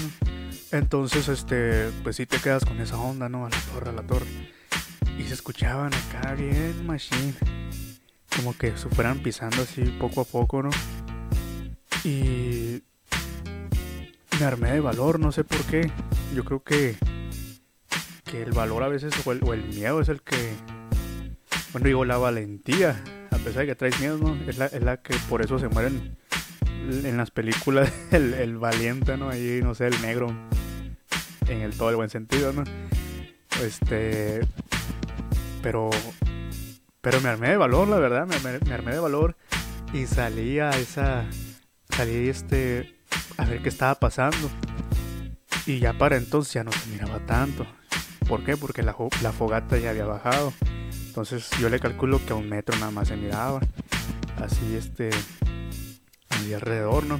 Entonces, 0.71 1.29
este, 1.29 1.89
pues 2.03 2.15
sí 2.15 2.25
te 2.25 2.39
quedas 2.39 2.65
con 2.65 2.81
esa 2.81 2.97
onda, 2.97 3.29
¿no? 3.29 3.45
A 3.45 3.50
la 3.50 3.57
torre, 3.71 3.89
a 3.89 3.93
la 3.93 4.01
torre. 4.01 4.54
Y 5.17 5.24
se 5.24 5.34
escuchaban 5.34 5.91
acá 5.93 6.34
bien 6.36 6.86
machine. 6.86 7.34
Como 8.36 8.57
que 8.57 8.77
se 8.77 8.89
fueran 8.89 9.19
pisando 9.19 9.62
así 9.62 9.81
poco 10.00 10.22
a 10.22 10.25
poco, 10.25 10.63
¿no? 10.63 10.69
Y 12.03 12.84
me 14.39 14.45
armé 14.45 14.72
de 14.72 14.79
valor, 14.81 15.19
no 15.19 15.31
sé 15.31 15.43
por 15.43 15.62
qué. 15.65 15.89
Yo 16.34 16.43
creo 16.43 16.63
que 16.63 16.98
que 18.25 18.41
el 18.41 18.51
valor 18.51 18.84
a 18.84 18.88
veces 18.88 19.13
o 19.25 19.31
el, 19.31 19.63
miedo 19.65 20.01
es 20.01 20.10
el 20.10 20.22
que, 20.22 20.53
bueno, 21.72 21.88
digo, 21.88 22.05
la 22.05 22.17
valentía, 22.17 23.01
a 23.31 23.38
pesar 23.38 23.62
de 23.62 23.67
que 23.67 23.75
traes 23.75 24.00
miedo, 24.00 24.17
¿no? 24.17 24.36
Es 24.50 24.57
la, 24.57 24.65
es 24.65 24.81
la 24.81 24.98
que 24.98 25.15
por 25.29 25.43
eso 25.43 25.60
se 25.60 25.67
mueren 25.67 26.17
en 26.89 27.17
las 27.17 27.31
películas 27.31 27.91
el, 28.12 28.34
el 28.34 28.57
valiente, 28.57 29.15
¿no? 29.17 29.29
Ahí, 29.29 29.60
no 29.63 29.75
sé, 29.75 29.88
el 29.88 30.01
negro, 30.01 30.36
en 31.48 31.62
el 31.62 31.77
todo 31.77 31.91
el 31.91 31.95
buen 31.95 32.10
sentido, 32.10 32.51
¿no? 32.51 32.63
Este, 33.63 34.41
pero, 35.65 35.89
pero 37.01 37.19
me 37.22 37.29
armé 37.29 37.50
de 37.50 37.57
valor, 37.57 37.88
la 37.88 37.98
verdad, 37.98 38.27
me, 38.27 38.72
armé 38.72 38.91
de 38.91 39.00
valor 39.00 39.36
y 39.93 40.05
salí 40.05 40.60
a 40.60 40.69
esa, 40.69 41.25
salí 41.89 42.29
este, 42.29 42.95
a 43.36 43.45
ver 43.45 43.63
qué 43.63 43.69
estaba 43.69 43.95
pasando. 43.95 44.51
Y 45.65 45.79
ya 45.79 45.93
para 45.93 46.17
entonces 46.17 46.53
ya 46.53 46.63
no 46.63 46.72
se 46.72 46.88
miraba 46.91 47.17
tanto. 47.25 47.65
¿Por 48.27 48.43
qué? 48.43 48.55
Porque 48.57 48.84
la, 48.84 48.93
fogata 48.93 49.79
ya 49.79 49.89
había 49.89 50.05
bajado. 50.05 50.53
Entonces 51.07 51.50
yo 51.60 51.67
le 51.69 51.79
calculo 51.79 52.24
que 52.24 52.34
a 52.34 52.36
un 52.36 52.48
metro 52.48 52.77
nada 52.77 52.91
más 52.91 53.07
se 53.07 53.17
miraba. 53.17 53.60
Así 54.38 54.75
este. 54.75 55.10
Ahí 56.29 56.53
alrededor, 56.53 57.07
¿no? 57.07 57.19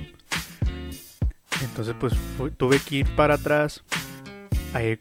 Entonces 1.64 1.96
pues 2.00 2.14
tuve 2.58 2.78
que 2.78 2.98
ir 2.98 3.16
para 3.16 3.34
atrás. 3.34 3.84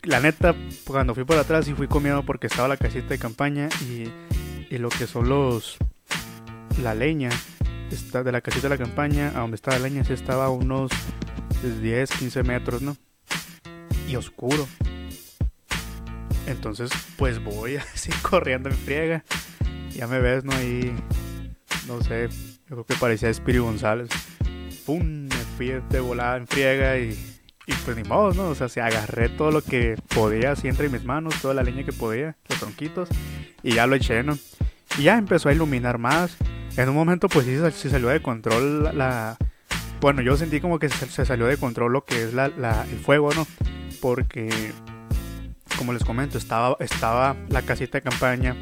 La 0.05 0.21
neta, 0.21 0.55
cuando 0.87 1.17
fui 1.17 1.25
para 1.25 1.41
atrás 1.41 1.67
y 1.67 1.75
fui 1.75 1.89
comiendo 1.89 2.25
porque 2.25 2.47
estaba 2.47 2.69
la 2.69 2.77
casita 2.77 3.09
de 3.09 3.19
campaña 3.19 3.69
y, 3.89 4.05
y 4.73 4.79
lo 4.79 4.89
que 4.89 5.09
son 5.09 5.29
los... 5.29 5.79
La 6.81 6.95
leña 6.95 7.31
está 7.91 8.23
de 8.23 8.31
la 8.31 8.41
casita 8.41 8.69
de 8.69 8.77
la 8.77 8.85
campaña 8.85 9.33
a 9.35 9.41
donde 9.41 9.57
estaba 9.57 9.79
la 9.79 9.89
leña, 9.89 10.05
sí 10.05 10.13
estaba 10.13 10.45
a 10.45 10.51
unos 10.51 10.93
10, 11.81 12.09
15 12.09 12.43
metros, 12.45 12.83
¿no? 12.83 12.97
Y 14.09 14.15
oscuro. 14.15 14.69
Entonces, 16.47 16.91
pues 17.17 17.43
voy 17.43 17.77
así 17.95 18.13
corriendo 18.23 18.69
en 18.69 18.77
friega. 18.77 19.25
Ya 19.91 20.07
me 20.07 20.21
ves, 20.21 20.45
¿no? 20.45 20.53
Ahí, 20.53 20.95
no 21.89 22.01
sé, 22.01 22.29
yo 22.69 22.77
creo 22.77 22.85
que 22.85 22.95
parecía 22.95 23.29
Espíritu 23.29 23.65
González. 23.65 24.09
¡Pum! 24.87 25.25
Me 25.25 25.45
fui 25.57 25.73
de 25.89 26.01
volada 26.01 26.37
en 26.37 26.47
friega 26.47 26.97
y, 26.99 27.34
y 27.67 27.73
pues 27.73 27.97
ni 27.97 28.05
modo, 28.05 28.35
¿no? 28.35 28.49
O 28.49 28.55
sea, 28.55 28.69
se 28.69 28.81
agarré 28.81 29.29
todo 29.29 29.51
lo 29.51 29.63
que 29.63 29.97
podía 30.15 30.53
así 30.53 30.69
entre 30.69 30.89
mis 30.89 31.05
manos, 31.05 31.41
toda 31.41 31.55
la 31.55 31.63
leña 31.63 31.85
que 31.85 31.93
podía, 31.93 32.37
los 32.49 32.59
tronquitos, 32.59 33.09
y 33.63 33.75
ya 33.75 33.87
lo 33.87 33.97
eché, 33.97 34.23
¿no? 34.23 34.39
Y 34.99 35.05
ya 35.05 35.17
empezó 35.17 35.49
a 35.49 35.53
iluminar 35.53 35.99
más. 35.99 36.37
En 36.77 36.89
un 36.89 36.95
momento, 36.95 37.29
pues 37.29 37.47
sí, 37.47 37.57
se 37.73 37.91
salió 37.91 38.09
de 38.09 38.21
control 38.21 38.97
la... 38.97 39.37
Bueno, 40.01 40.21
yo 40.21 40.37
sentí 40.37 40.61
como 40.61 40.79
que 40.79 40.89
se, 40.89 41.25
salió 41.25 41.47
de 41.47 41.57
control 41.57 41.93
lo 41.93 42.05
que 42.05 42.25
es 42.25 42.35
la, 42.35 42.47
el 42.91 42.99
fuego, 42.99 43.33
¿no? 43.33 43.47
Porque 44.01 44.51
como 45.79 45.93
les 45.93 46.05
comento, 46.05 46.37
estaba, 46.37 46.77
estaba 46.81 47.37
la 47.49 47.63
casita 47.63 47.99
de 47.99 48.03
campaña 48.03 48.57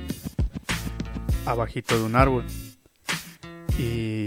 abajito 1.47 1.99
de 1.99 2.05
un 2.05 2.17
árbol. 2.17 2.45
Y 3.79 4.27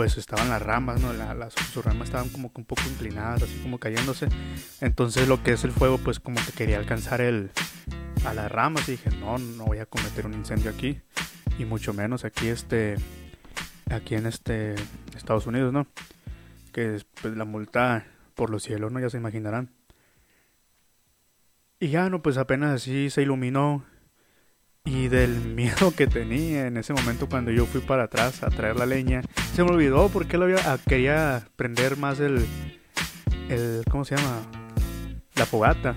pues 0.00 0.16
estaban 0.16 0.48
las 0.48 0.62
ramas, 0.62 0.98
¿no? 1.02 1.12
las, 1.12 1.52
sus 1.52 1.84
ramas 1.84 2.08
estaban 2.08 2.30
como 2.30 2.50
un 2.54 2.64
poco 2.64 2.80
inclinadas, 2.88 3.42
así 3.42 3.58
como 3.62 3.78
cayéndose. 3.78 4.28
Entonces 4.80 5.28
lo 5.28 5.42
que 5.42 5.52
es 5.52 5.62
el 5.62 5.72
fuego, 5.72 5.98
pues 5.98 6.20
como 6.20 6.40
que 6.42 6.52
quería 6.52 6.78
alcanzar 6.78 7.20
el, 7.20 7.50
a 8.24 8.32
las 8.32 8.50
ramas 8.50 8.88
y 8.88 8.92
dije, 8.92 9.10
no, 9.20 9.36
no 9.36 9.66
voy 9.66 9.76
a 9.76 9.84
cometer 9.84 10.24
un 10.24 10.32
incendio 10.32 10.70
aquí. 10.70 11.02
Y 11.58 11.66
mucho 11.66 11.92
menos 11.92 12.24
aquí 12.24 12.48
este, 12.48 12.96
aquí 13.90 14.14
en 14.14 14.24
este 14.24 14.74
Estados 15.14 15.46
Unidos, 15.46 15.70
¿no? 15.70 15.86
Que 16.72 17.04
pues 17.20 17.36
la 17.36 17.44
multa 17.44 18.06
por 18.34 18.48
los 18.48 18.62
cielos, 18.62 18.90
¿no? 18.90 19.00
Ya 19.00 19.10
se 19.10 19.18
imaginarán. 19.18 19.68
Y 21.78 21.88
ya 21.88 22.08
no, 22.08 22.22
pues 22.22 22.38
apenas 22.38 22.74
así 22.74 23.10
se 23.10 23.20
iluminó. 23.20 23.84
Y 24.84 25.08
del 25.08 25.40
miedo 25.54 25.92
que 25.94 26.06
tenía 26.06 26.66
en 26.66 26.76
ese 26.76 26.92
momento 26.92 27.28
cuando 27.28 27.50
yo 27.50 27.66
fui 27.66 27.80
para 27.80 28.04
atrás 28.04 28.42
a 28.42 28.50
traer 28.50 28.76
la 28.76 28.86
leña, 28.86 29.22
se 29.54 29.62
me 29.64 29.70
olvidó 29.70 30.08
porque 30.08 30.38
lo 30.38 30.44
había, 30.44 30.58
ah, 30.64 30.78
quería 30.86 31.48
prender 31.56 31.96
más 31.96 32.20
el, 32.20 32.44
el, 33.48 33.82
¿cómo 33.90 34.04
se 34.04 34.16
llama? 34.16 34.42
La 35.34 35.46
fogata. 35.46 35.94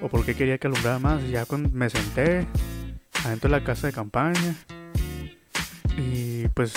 O 0.00 0.08
porque 0.08 0.34
quería 0.34 0.58
que 0.58 0.68
alumbrara 0.68 0.98
más. 0.98 1.28
Ya 1.28 1.44
cuando 1.44 1.70
me 1.70 1.90
senté 1.90 2.46
adentro 3.24 3.50
de 3.50 3.58
la 3.58 3.64
casa 3.64 3.88
de 3.88 3.92
campaña. 3.92 4.54
Y 5.96 6.46
pues 6.48 6.74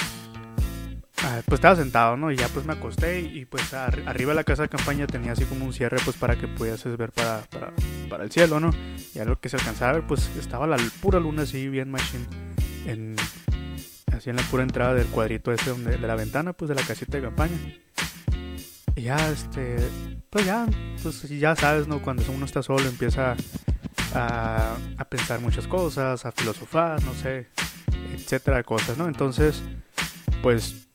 pues 1.45 1.59
estaba 1.59 1.75
sentado, 1.75 2.17
¿no? 2.17 2.31
Y 2.31 2.37
ya 2.37 2.47
pues 2.47 2.65
me 2.65 2.73
acosté 2.73 3.21
y, 3.21 3.45
pues 3.45 3.73
arriba 3.73 4.31
de 4.31 4.35
la 4.35 4.43
casa 4.43 4.63
de 4.63 4.69
campaña 4.69 5.05
tenía 5.07 5.33
así 5.33 5.45
como 5.45 5.65
un 5.65 5.73
cierre 5.73 5.97
pues 6.03 6.17
para 6.17 6.35
que 6.35 6.47
pudieses 6.47 6.97
ver 6.97 7.11
para, 7.11 7.43
para, 8.09 8.23
el 8.23 8.31
cielo, 8.31 8.59
¿no? 8.59 8.71
Y 9.13 9.19
a 9.19 9.25
lo 9.25 9.39
que 9.39 9.49
se 9.49 9.57
alcanzaba 9.57 10.05
pues 10.07 10.29
estaba 10.37 10.65
la 10.67 10.77
pura 11.01 11.19
luna 11.19 11.43
así 11.43 11.69
bien 11.69 11.91
machine 11.91 12.25
en, 12.85 13.15
así 14.11 14.29
en 14.29 14.35
la 14.35 14.41
pura 14.43 14.63
entrada 14.63 14.93
del 14.93 15.07
cuadrito 15.07 15.51
ese 15.51 15.69
donde, 15.69 15.97
de 15.97 16.07
la 16.07 16.15
ventana 16.15 16.53
pues 16.53 16.69
de 16.69 16.75
la 16.75 16.81
casita 16.81 17.17
de 17.17 17.23
campaña. 17.23 17.57
Y 18.95 19.03
ya 19.03 19.29
este, 19.29 19.77
pues 20.29 20.45
ya, 20.45 20.67
pues 21.01 21.21
ya 21.29 21.55
sabes, 21.55 21.87
¿no? 21.87 22.01
Cuando 22.01 22.23
uno 22.31 22.45
está 22.45 22.63
solo 22.63 22.87
empieza 22.89 23.35
a, 24.13 24.75
a 24.97 25.05
pensar 25.05 25.39
muchas 25.39 25.67
cosas, 25.67 26.25
a 26.25 26.31
filosofar, 26.31 27.01
no 27.03 27.13
sé, 27.13 27.47
etcétera 28.13 28.63
cosas, 28.63 28.97
¿no? 28.97 29.07
Entonces, 29.07 29.61
pues 30.41 30.90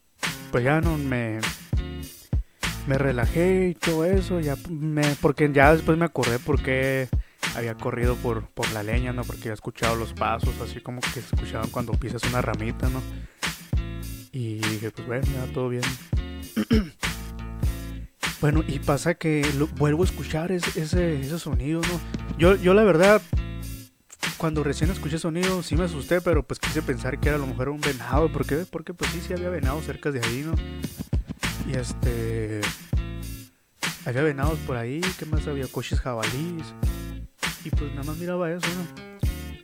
pues 0.51 0.65
ya 0.65 0.81
no 0.81 0.97
me 0.97 1.41
me 2.87 2.99
relajé 2.99 3.69
y 3.69 3.75
todo 3.75 4.05
eso, 4.05 4.41
ya 4.41 4.57
me 4.71 5.03
porque 5.21 5.51
ya 5.53 5.75
después 5.75 5.99
me 5.99 6.05
acordé 6.05 6.39
por 6.39 6.63
qué 6.63 7.09
había 7.57 7.75
corrido 7.75 8.17
por, 8.17 8.47
por 8.49 8.71
la 8.73 8.83
leña, 8.83 9.13
¿no? 9.13 9.25
Porque 9.25 9.43
había 9.43 9.55
escuchado 9.55 9.97
los 9.97 10.13
pasos, 10.13 10.55
así 10.61 10.81
como 10.81 11.01
que 11.01 11.21
se 11.21 11.35
escuchaban 11.35 11.71
cuando 11.71 11.93
pisas 11.93 12.23
una 12.25 12.43
ramita, 12.43 12.89
¿no? 12.89 13.03
Y 14.31 14.59
dije, 14.59 14.91
pues 14.91 15.07
bueno, 15.07 15.27
ya 15.35 15.53
todo 15.53 15.71
bien. 15.71 15.83
bueno, 18.41 18.63
y 18.69 18.79
pasa 18.79 19.15
que 19.15 19.47
vuelvo 19.77 20.03
a 20.03 20.07
escuchar 20.07 20.53
ese, 20.53 20.81
ese, 20.81 21.39
sonido, 21.39 21.81
¿no? 21.81 22.01
Yo, 22.39 22.57
yo 22.57 22.75
la 22.75 22.85
verdad, 22.85 23.23
cuando 24.37 24.63
recién 24.63 24.91
escuché 24.91 25.19
sonido, 25.19 25.63
sí 25.63 25.77
me 25.77 25.85
asusté, 25.85 26.21
pero 26.21 26.43
pues 26.43 26.61
quise 26.61 26.83
pensar 26.83 27.19
que 27.19 27.29
era 27.29 27.37
a 27.37 27.41
lo 27.41 27.47
mejor 27.47 27.69
un 27.69 27.81
venado. 27.81 28.31
¿Por 28.31 28.47
qué? 28.47 28.67
Porque 28.71 28.95
pues 28.95 29.11
sí, 29.11 29.21
sí 29.27 29.33
había 29.33 29.49
venado 29.49 29.81
cerca 29.83 30.11
de 30.11 30.21
ahí, 30.25 30.45
¿no? 30.45 30.55
Y 31.71 31.77
este... 31.77 32.61
Había 34.05 34.23
venados 34.23 34.59
por 34.61 34.77
ahí, 34.77 35.01
¿qué 35.19 35.27
más 35.27 35.47
había? 35.49 35.67
Coches 35.67 36.01
jabalís. 36.01 36.65
Y 37.65 37.71
pues 37.71 37.91
nada 37.91 38.05
más 38.05 38.17
miraba 38.19 38.51
eso, 38.53 38.69
¿no? 38.69 38.87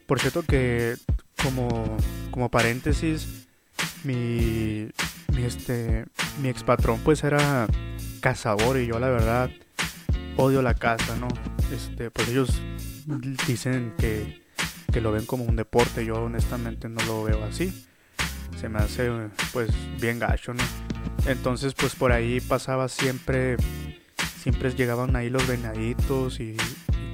Por 0.06 0.18
cierto 0.18 0.42
que 0.42 0.96
como, 1.42 1.96
como 2.30 2.50
paréntesis, 2.50 3.46
mi, 4.02 4.88
mi, 5.34 5.44
este, 5.44 6.06
mi 6.40 6.48
ex 6.48 6.64
patrón 6.64 7.00
pues 7.04 7.22
era 7.22 7.68
cazador 8.20 8.78
y 8.78 8.86
yo 8.86 8.98
la 8.98 9.08
verdad 9.08 9.50
odio 10.36 10.62
la 10.62 10.74
caza, 10.74 11.16
¿no? 11.16 11.28
Este, 11.72 12.10
pues 12.10 12.28
ellos 12.28 12.60
dicen 13.46 13.94
que, 13.98 14.41
que 14.92 15.00
lo 15.00 15.12
ven 15.12 15.26
como 15.26 15.44
un 15.44 15.56
deporte, 15.56 16.04
yo 16.04 16.22
honestamente 16.22 16.88
no 16.88 17.02
lo 17.04 17.24
veo 17.24 17.42
así. 17.44 17.86
Se 18.60 18.68
me 18.68 18.78
hace 18.78 19.10
pues 19.52 19.70
bien 20.00 20.18
gacho. 20.18 20.52
Entonces 21.26 21.74
pues 21.74 21.94
por 21.94 22.12
ahí 22.12 22.40
pasaba 22.40 22.88
siempre 22.88 23.56
siempre 24.42 24.70
llegaban 24.74 25.14
ahí 25.16 25.30
los 25.30 25.46
venaditos 25.46 26.40
y, 26.40 26.56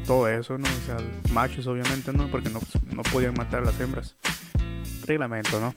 todo 0.08 0.26
eso, 0.26 0.56
¿no? 0.56 0.66
O 0.66 0.87
sea, 0.87 0.97
machos 1.32 1.66
obviamente, 1.66 2.14
¿no? 2.14 2.28
Porque 2.28 2.49
no, 2.49 2.61
no 2.90 3.02
podían 3.02 3.35
matar 3.35 3.61
a 3.61 3.66
las 3.66 3.78
hembras. 3.78 4.16
Reglamento, 5.06 5.61
¿no? 5.61 5.75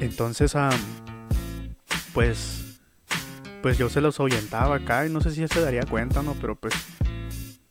Entonces, 0.00 0.54
pues, 2.12 2.78
pues 3.62 3.78
yo 3.78 3.88
se 3.88 4.00
los 4.00 4.20
ahuyentaba 4.20 4.76
acá 4.76 5.06
y 5.06 5.10
no 5.10 5.20
sé 5.20 5.32
si 5.32 5.46
se 5.46 5.60
daría 5.60 5.82
cuenta, 5.82 6.22
¿no? 6.22 6.34
Pero 6.40 6.54
pues, 6.54 6.72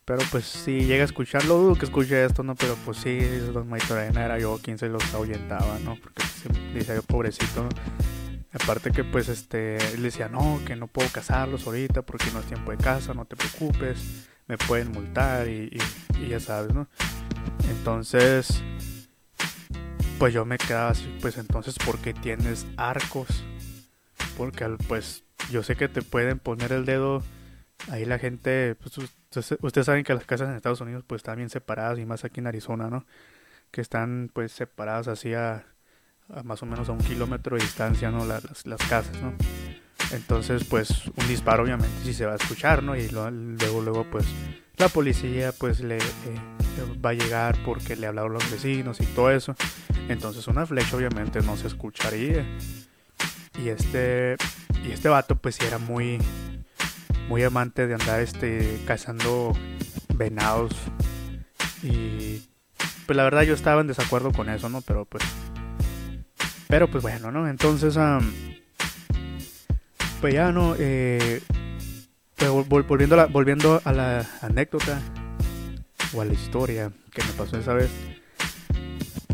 pero 0.06 0.22
pues 0.32 0.46
si 0.46 0.86
llega 0.86 1.04
a 1.04 1.06
escucharlo, 1.06 1.58
dudo 1.58 1.76
que 1.76 1.86
escuche 1.86 2.26
esto, 2.26 2.44
¿no? 2.44 2.56
Pero 2.56 2.76
pues 2.84 2.98
sí, 2.98 3.20
Don 3.54 3.70
Maitorena 3.70 4.26
era 4.26 4.38
yo 4.38 4.60
quien 4.62 4.78
se 4.78 4.90
los 4.90 5.14
ahuyentaba, 5.14 5.80
¿no? 5.80 5.96
Porque 5.96 6.24
dice 6.74 6.96
yo, 6.96 7.04
pobrecito, 7.04 7.64
¿no? 7.64 7.70
Aparte 8.54 8.92
que 8.92 9.04
pues 9.04 9.30
este, 9.30 9.78
él 9.94 10.04
decía, 10.04 10.30
no, 10.30 10.60
que 10.66 10.76
no 10.76 10.88
puedo 10.88 11.10
casarlos 11.10 11.66
ahorita 11.66 12.04
porque 12.04 12.26
no 12.32 12.40
es 12.40 12.46
tiempo 12.46 12.72
de 12.72 12.78
casa, 12.78 13.14
no 13.14 13.26
te 13.26 13.36
preocupes, 13.36 14.28
me 14.48 14.58
pueden 14.58 14.92
multar 14.92 15.48
y, 15.48 15.76
ya 16.30 16.40
sabes, 16.40 16.74
¿no? 16.74 16.88
Entonces, 17.70 18.62
pues 20.20 20.34
yo 20.34 20.46
me 20.46 20.58
quedaba 20.58 20.92
así, 20.92 21.18
pues 21.20 21.38
entonces, 21.38 21.76
¿por 21.84 21.98
qué 22.00 22.14
tienes 22.14 22.68
arcos? 22.78 23.44
Porque 24.38 24.66
pues 24.88 25.24
yo 25.50 25.64
sé 25.64 25.76
que 25.76 25.88
te 25.88 26.02
pueden 26.02 26.40
poner 26.40 26.74
el 26.74 26.86
dedo, 26.86 27.24
ahí 27.90 28.06
la 28.06 28.20
gente, 28.20 28.76
pues 28.76 28.98
ustedes, 28.98 29.86
saben 29.86 30.04
que 30.04 30.14
las 30.14 30.26
casas 30.26 30.50
en 30.50 30.56
Estados 30.56 30.82
Unidos 30.82 31.04
pues 31.06 31.20
están 31.20 31.38
bien 31.38 31.50
separadas 31.50 32.00
y 32.00 32.06
más 32.06 32.24
aquí 32.24 32.40
en 32.40 32.48
Arizona, 32.48 32.90
¿no? 32.90 33.06
Que 33.72 33.82
están 33.82 34.30
pues 34.34 34.52
separadas 34.52 35.08
así 35.08 35.34
a 35.34 35.66
más 36.44 36.64
o 36.64 36.66
menos 36.66 36.90
a 36.90 36.94
un 36.94 37.00
kilómetro 37.00 37.58
de 37.58 37.64
distancia, 37.64 38.10
¿no? 38.12 38.26
Las, 38.26 38.66
las, 38.66 38.82
casas, 38.88 39.16
¿no? 39.22 39.34
Entonces, 40.12 40.64
pues 40.64 41.08
un 41.08 41.28
disparo 41.28 41.64
obviamente 41.64 41.96
sí 42.04 42.14
se 42.14 42.26
va 42.26 42.34
a 42.34 42.36
escuchar, 42.36 42.84
¿no? 42.84 42.96
Y 42.96 43.10
luego, 43.10 43.82
luego, 43.82 44.06
pues 44.10 44.26
la 44.78 44.90
policía 44.90 45.52
pues 45.52 45.82
le 45.82 45.98
eh, 45.98 47.00
va 47.04 47.12
a 47.12 47.14
llegar 47.14 47.58
porque 47.64 47.96
le 47.96 48.08
hablaron 48.08 48.34
los 48.34 48.50
vecinos 48.52 49.00
y 49.02 49.06
todo 49.08 49.32
eso. 49.32 49.56
Entonces 50.10 50.48
una 50.48 50.66
flecha 50.66 50.98
obviamente 50.98 51.42
no 51.42 51.58
se 51.58 51.68
escucharía. 51.68 52.46
Y 53.60 53.70
este, 53.70 54.36
y 54.84 54.92
este 54.92 55.10
vato 55.10 55.36
pues 55.36 55.60
era 55.62 55.78
muy, 55.78 56.20
muy 57.28 57.44
amante 57.44 57.88
de 57.88 57.94
andar 57.94 58.22
este, 58.22 58.82
cazando 58.86 59.54
venados. 60.14 60.72
Y 61.82 62.44
pues 63.06 63.18
la 63.18 63.24
verdad 63.24 63.44
yo 63.44 63.54
estaba 63.54 63.82
en 63.82 63.88
desacuerdo 63.88 64.32
con 64.32 64.50
eso, 64.50 64.70
¿no? 64.70 64.82
Pero 64.82 65.06
pues 65.06 65.24
pero 66.74 66.88
pues 66.88 67.04
bueno, 67.04 67.30
¿no? 67.30 67.48
Entonces, 67.48 67.96
pues 70.20 70.34
ya 70.34 70.52
no, 70.52 70.76
eh, 70.80 71.40
pues 72.36 72.50
volviendo, 72.68 73.14
a 73.14 73.18
la, 73.20 73.26
volviendo 73.28 73.80
a 73.86 73.94
la 73.94 74.26
anécdota 74.42 75.00
o 76.16 76.22
a 76.22 76.26
la 76.26 76.34
historia 76.34 76.92
que 77.12 77.24
me 77.24 77.32
pasó 77.34 77.60
esa 77.60 77.76
vez, 77.76 77.92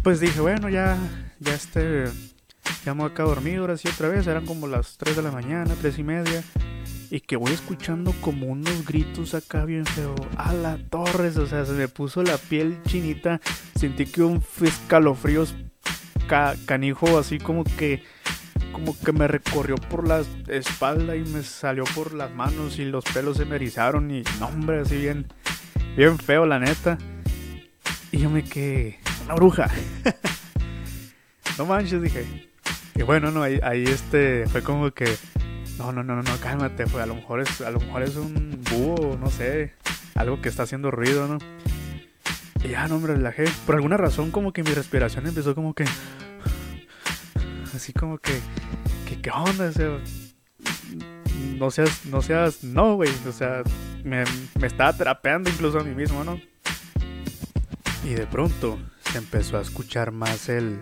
pues 0.04 0.20
dije, 0.20 0.42
bueno, 0.42 0.68
ya, 0.68 0.98
ya 1.40 1.54
este, 1.54 2.04
ya 2.84 2.94
me 2.94 3.06
acá 3.06 3.24
dormido 3.24 3.62
ahora 3.62 3.78
sí 3.78 3.88
otra 3.88 4.10
vez, 4.10 4.28
eran 4.28 4.46
como 4.46 4.68
las 4.68 4.98
3 4.98 5.16
de 5.16 5.22
la 5.22 5.32
mañana, 5.32 5.74
3 5.80 5.98
y 5.98 6.04
media. 6.04 6.44
Y 7.12 7.22
que 7.22 7.36
voy 7.36 7.52
escuchando 7.52 8.14
como 8.22 8.48
unos 8.48 8.86
gritos 8.86 9.34
acá 9.34 9.66
bien 9.66 9.86
feo. 9.86 10.16
A 10.38 10.54
la 10.54 10.78
torres, 10.78 11.38
o 11.38 11.48
sea, 11.48 11.66
se 11.66 11.72
me 11.72 11.88
puso 11.88 12.22
la 12.22 12.38
piel 12.38 12.78
chinita. 12.88 13.42
Sentí 13.76 14.06
que 14.06 14.22
un 14.22 14.44
escalofríos 14.62 15.56
canijo 16.66 17.18
así 17.18 17.40
como 17.40 17.64
que 17.64 18.04
como 18.72 18.98
que 18.98 19.12
me 19.12 19.28
recorrió 19.28 19.76
por 19.76 20.08
la 20.08 20.24
espalda 20.48 21.16
y 21.16 21.22
me 21.22 21.42
salió 21.42 21.84
por 21.96 22.14
las 22.14 22.32
manos 22.32 22.78
y 22.78 22.86
los 22.86 23.04
pelos 23.06 23.38
se 23.38 23.46
me 23.46 23.56
erizaron 23.56 24.12
y 24.12 24.24
no 24.40 24.48
hombre 24.48 24.80
así 24.80 24.98
bien 24.98 25.26
bien 25.98 26.20
feo 26.20 26.46
la 26.46 26.60
neta 26.60 27.00
y 28.12 28.20
yo 28.20 28.30
me 28.30 28.44
quedé 28.44 29.00
una 29.26 29.34
bruja 29.34 29.72
no 31.58 31.66
manches 31.66 32.02
dije 32.02 32.48
y 32.94 33.02
bueno 33.02 33.32
no 33.32 33.42
ahí, 33.42 33.60
ahí 33.64 33.84
este 33.84 34.46
fue 34.48 34.62
como 34.62 34.92
que 34.92 35.18
no 35.80 35.92
no 35.92 36.04
no 36.04 36.22
no 36.22 36.38
cálmate 36.40 36.86
fue 36.86 37.02
a 37.02 37.08
lo 37.08 37.16
mejor 37.16 37.42
es 37.42 37.62
a 37.62 37.72
lo 37.72 37.80
mejor 37.80 38.04
es 38.04 38.16
un 38.16 38.62
búho 38.70 39.18
no 39.20 39.32
sé 39.32 39.74
algo 40.14 40.42
que 40.42 40.50
está 40.50 40.64
haciendo 40.64 40.92
ruido 40.92 41.28
no 41.28 41.40
y 42.64 42.70
ya 42.70 42.88
no 42.88 43.00
me 43.00 43.08
relajé 43.08 43.46
por 43.66 43.76
alguna 43.76 43.98
razón 43.98 44.30
como 44.30 44.54
que 44.54 44.62
mi 44.62 44.72
respiración 44.72 45.26
empezó 45.26 45.56
como 45.56 45.74
que 45.74 45.86
así 47.80 47.94
como 47.94 48.18
que, 48.18 48.34
¿qué 49.22 49.32
onda? 49.32 49.72
no 51.58 51.72
seas, 51.72 52.06
no 52.06 52.22
seas, 52.22 52.64
no, 52.64 52.96
güey, 52.96 53.10
o 53.26 53.32
sea, 53.32 53.64
me, 54.04 54.26
me 54.60 54.68
estaba 54.68 54.92
terapeando 54.92 55.50
incluso 55.50 55.80
a 55.80 55.84
mí 55.84 55.96
mismo, 55.96 56.26
¿no? 56.26 56.42
Y 58.04 58.16
de 58.16 58.28
pronto 58.28 58.78
se 59.12 59.18
empezó 59.18 59.58
a 59.58 59.62
escuchar 59.62 60.12
más 60.12 60.50
el, 60.50 60.82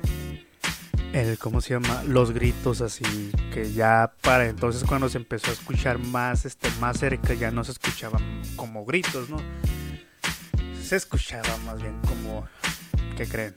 el, 1.17 1.37
¿cómo 1.37 1.61
se 1.61 1.73
llama? 1.73 2.03
Los 2.03 2.31
gritos 2.31 2.81
así, 2.81 3.31
que 3.53 3.73
ya 3.73 4.13
para 4.21 4.47
entonces 4.47 4.83
cuando 4.83 5.09
se 5.09 5.17
empezó 5.17 5.49
a 5.49 5.53
escuchar 5.53 5.97
más, 5.97 6.45
este, 6.45 6.69
más 6.79 6.99
cerca 6.99 7.33
ya 7.33 7.51
no 7.51 7.63
se 7.63 7.71
escuchaban 7.71 8.41
como 8.55 8.85
gritos, 8.85 9.29
¿no? 9.29 9.37
Se 10.81 10.95
escuchaba 10.95 11.57
más 11.65 11.81
bien 11.81 11.99
como, 12.07 12.47
¿qué 13.15 13.27
creen? 13.27 13.55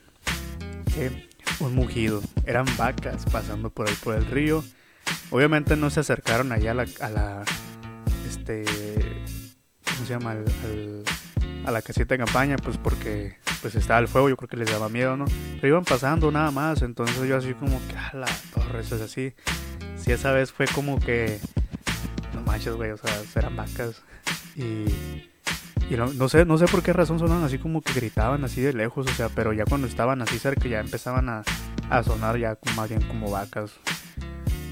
Que 0.94 1.28
un 1.60 1.74
mugido. 1.74 2.22
Eran 2.46 2.66
vacas 2.76 3.24
pasando 3.30 3.70
por 3.70 3.88
ahí 3.88 3.94
por 4.02 4.14
el 4.14 4.26
río. 4.26 4.64
Obviamente 5.30 5.76
no 5.76 5.90
se 5.90 6.00
acercaron 6.00 6.52
allá 6.52 6.72
a 6.72 6.74
la, 6.74 6.86
a 7.00 7.10
la 7.10 7.44
este, 8.28 8.64
¿cómo 9.84 10.06
se 10.06 10.12
llama? 10.14 10.34
A 11.64 11.70
la 11.70 11.82
casita 11.82 12.14
de 12.14 12.18
campaña, 12.18 12.56
pues 12.56 12.76
porque 12.76 13.36
pues 13.62 13.74
estaba 13.74 14.00
el 14.00 14.08
fuego, 14.08 14.28
yo 14.28 14.36
creo 14.36 14.48
que 14.48 14.56
les 14.56 14.70
daba 14.70 14.88
miedo, 14.88 15.16
¿no? 15.16 15.26
Pero 15.60 15.68
iban 15.68 15.84
pasando 15.84 16.30
nada 16.30 16.50
más, 16.50 16.82
entonces 16.82 17.28
yo 17.28 17.36
así 17.36 17.54
como 17.54 17.80
que, 17.88 17.96
a 17.96 18.12
la 18.14 18.28
torre, 18.54 18.80
eso 18.80 18.96
es 18.96 19.02
así. 19.02 19.34
Si 19.98 20.12
esa 20.12 20.32
vez 20.32 20.52
fue 20.52 20.66
como 20.66 20.98
que, 20.98 21.38
no 22.34 22.42
manches, 22.42 22.74
güey, 22.74 22.90
o 22.90 22.96
sea, 22.96 23.10
eran 23.36 23.56
vacas. 23.56 24.02
Y 24.56 25.28
y 25.90 25.96
no, 25.96 26.28
sé, 26.28 26.44
no 26.44 26.56
sé 26.56 26.66
por 26.66 26.84
qué 26.84 26.92
razón 26.92 27.18
sonaban 27.18 27.42
así 27.42 27.58
como 27.58 27.82
que 27.82 27.92
gritaban 27.92 28.44
así 28.44 28.60
de 28.60 28.72
lejos, 28.72 29.08
o 29.08 29.12
sea, 29.12 29.28
pero 29.28 29.52
ya 29.52 29.64
cuando 29.64 29.88
estaban 29.88 30.22
así 30.22 30.38
cerca 30.38 30.68
ya 30.68 30.78
empezaban 30.78 31.28
a, 31.28 31.42
sonar 32.04 32.38
ya 32.38 32.56
más 32.76 32.88
bien 32.88 33.02
como 33.02 33.28
vacas. 33.28 33.72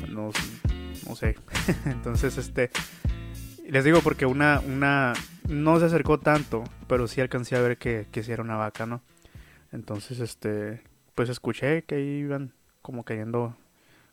No, 0.08 0.30
no 1.08 1.16
sé. 1.16 1.36
Entonces, 1.86 2.38
este, 2.38 2.70
les 3.68 3.84
digo 3.84 4.00
porque 4.00 4.26
una, 4.26 4.60
una, 4.60 5.12
no 5.48 5.80
se 5.80 5.86
acercó 5.86 6.20
tanto, 6.20 6.62
pero 6.86 7.08
sí 7.08 7.20
alcancé 7.20 7.56
a 7.56 7.60
ver 7.60 7.78
que, 7.78 8.06
que 8.12 8.20
era 8.20 8.42
una 8.42 8.56
vaca, 8.56 8.86
¿no? 8.86 9.02
Entonces, 9.72 10.20
este, 10.20 10.82
pues 11.14 11.28
escuché 11.30 11.82
que 11.82 12.00
iban 12.00 12.52
como 12.82 13.04
queriendo 13.04 13.56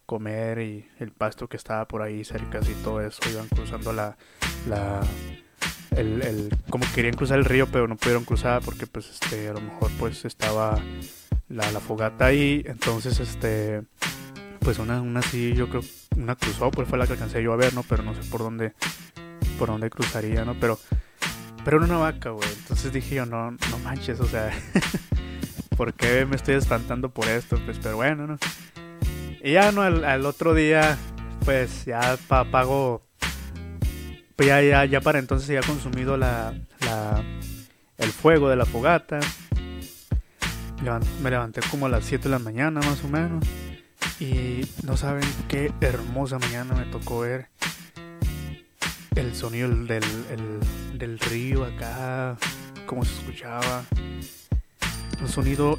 comer 0.05 0.59
y 0.59 0.87
el 0.99 1.11
pasto 1.11 1.47
que 1.47 1.57
estaba 1.57 1.87
por 1.87 2.01
ahí 2.01 2.23
cerca 2.23 2.59
y 2.61 2.73
todo 2.83 3.01
eso, 3.01 3.19
iban 3.29 3.47
cruzando 3.47 3.91
la, 3.93 4.17
la 4.67 5.01
el, 5.95 6.21
el, 6.21 6.49
como 6.69 6.85
querían 6.93 7.15
cruzar 7.15 7.39
el 7.39 7.45
río 7.45 7.67
pero 7.67 7.87
no 7.87 7.95
pudieron 7.95 8.25
cruzar 8.25 8.61
porque 8.63 8.85
pues 8.85 9.09
este 9.09 9.47
a 9.49 9.53
lo 9.53 9.61
mejor 9.61 9.89
pues 9.97 10.25
estaba 10.25 10.77
la, 11.49 11.71
la 11.71 11.79
fogata 11.79 12.25
ahí. 12.25 12.63
Entonces 12.65 13.19
este 13.19 13.83
pues 14.59 14.79
una, 14.79 15.01
una 15.01 15.21
sí 15.21 15.53
yo 15.53 15.69
creo 15.69 15.81
una 16.17 16.35
cruzó 16.35 16.71
pues 16.71 16.87
fue 16.87 16.97
la 16.97 17.07
que 17.07 17.13
alcancé 17.13 17.41
yo 17.41 17.53
a 17.53 17.57
ver 17.57 17.73
no 17.73 17.83
pero 17.83 18.03
no 18.03 18.13
sé 18.13 18.29
por 18.29 18.41
dónde 18.41 18.73
por 19.57 19.69
dónde 19.69 19.89
cruzaría 19.89 20.43
no 20.43 20.55
pero 20.59 20.79
pero 21.65 21.77
era 21.77 21.87
una 21.87 21.97
vaca, 21.97 22.29
güey. 22.29 22.47
Entonces 22.59 22.93
dije 22.93 23.15
yo, 23.15 23.25
no, 23.25 23.51
no 23.51 23.79
manches, 23.83 24.19
o 24.19 24.27
sea, 24.27 24.51
¿por 25.75 25.93
qué 25.95 26.25
me 26.25 26.35
estoy 26.35 26.55
espantando 26.55 27.09
por 27.09 27.27
esto? 27.27 27.59
Pues, 27.65 27.79
pero 27.81 27.95
bueno, 27.95 28.27
¿no? 28.27 28.37
Y 29.43 29.53
ya, 29.53 29.71
¿no? 29.71 29.81
Al, 29.81 30.25
otro 30.27 30.53
día, 30.53 30.95
pues 31.43 31.85
ya 31.85 32.17
pago, 32.27 33.01
pues 34.35 34.47
ya, 34.47 34.61
ya, 34.61 34.85
ya 34.85 35.01
para 35.01 35.17
entonces 35.17 35.47
ya 35.47 35.61
consumido 35.61 36.17
la, 36.17 36.53
la, 36.81 37.23
el 37.97 38.11
fuego 38.11 38.47
de 38.47 38.55
la 38.55 38.65
fogata. 38.65 39.19
Me 41.21 41.31
levanté 41.31 41.61
como 41.71 41.87
a 41.87 41.89
las 41.89 42.05
7 42.05 42.25
de 42.25 42.29
la 42.29 42.39
mañana 42.39 42.79
más 42.81 43.03
o 43.03 43.07
menos. 43.07 43.43
Y 44.19 44.61
no 44.83 44.97
saben 44.97 45.23
qué 45.47 45.71
hermosa 45.81 46.37
mañana 46.37 46.75
me 46.75 46.85
tocó 46.85 47.21
ver 47.21 47.47
el 49.15 49.35
sonido 49.35 49.69
del, 49.69 50.03
del 50.97 51.19
río 51.19 51.63
acá, 51.63 52.37
cómo 52.85 53.05
se 53.05 53.13
escuchaba. 53.13 53.85
Un 55.21 55.29
sonido 55.29 55.77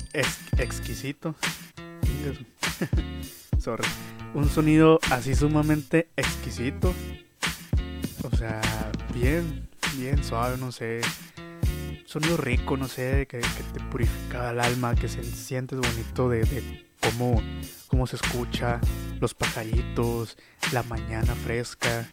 exquisito. 0.58 1.34
Sorry. 3.58 3.84
Un 4.34 4.48
sonido 4.48 4.98
así 5.10 5.34
sumamente 5.34 6.08
exquisito. 6.16 6.94
O 8.22 8.36
sea, 8.36 8.60
bien, 9.14 9.68
bien 9.96 10.22
suave, 10.24 10.56
no 10.58 10.72
sé. 10.72 11.00
Sonido 12.04 12.36
rico, 12.36 12.76
no 12.76 12.88
sé, 12.88 13.26
que, 13.28 13.38
te 13.38 13.80
purifica 13.90 14.50
el 14.50 14.60
alma, 14.60 14.94
que 14.94 15.08
se 15.08 15.22
sientes 15.22 15.78
bonito 15.78 16.28
de, 16.28 16.44
de 16.44 16.86
cómo, 17.00 17.42
cómo 17.88 18.06
se 18.06 18.16
escucha, 18.16 18.80
los 19.20 19.34
pajaritos, 19.34 20.36
la 20.72 20.82
mañana 20.84 21.34
fresca. 21.34 22.08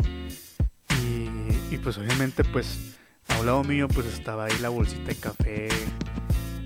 Y, 1.71 1.77
pues 1.77 1.97
obviamente 1.97 2.43
pues 2.43 2.95
a 3.27 3.39
un 3.39 3.45
lado 3.45 3.63
mío 3.63 3.87
pues 3.87 4.05
estaba 4.05 4.45
ahí 4.45 4.57
la 4.61 4.69
bolsita 4.69 5.07
de 5.07 5.15
café, 5.15 5.67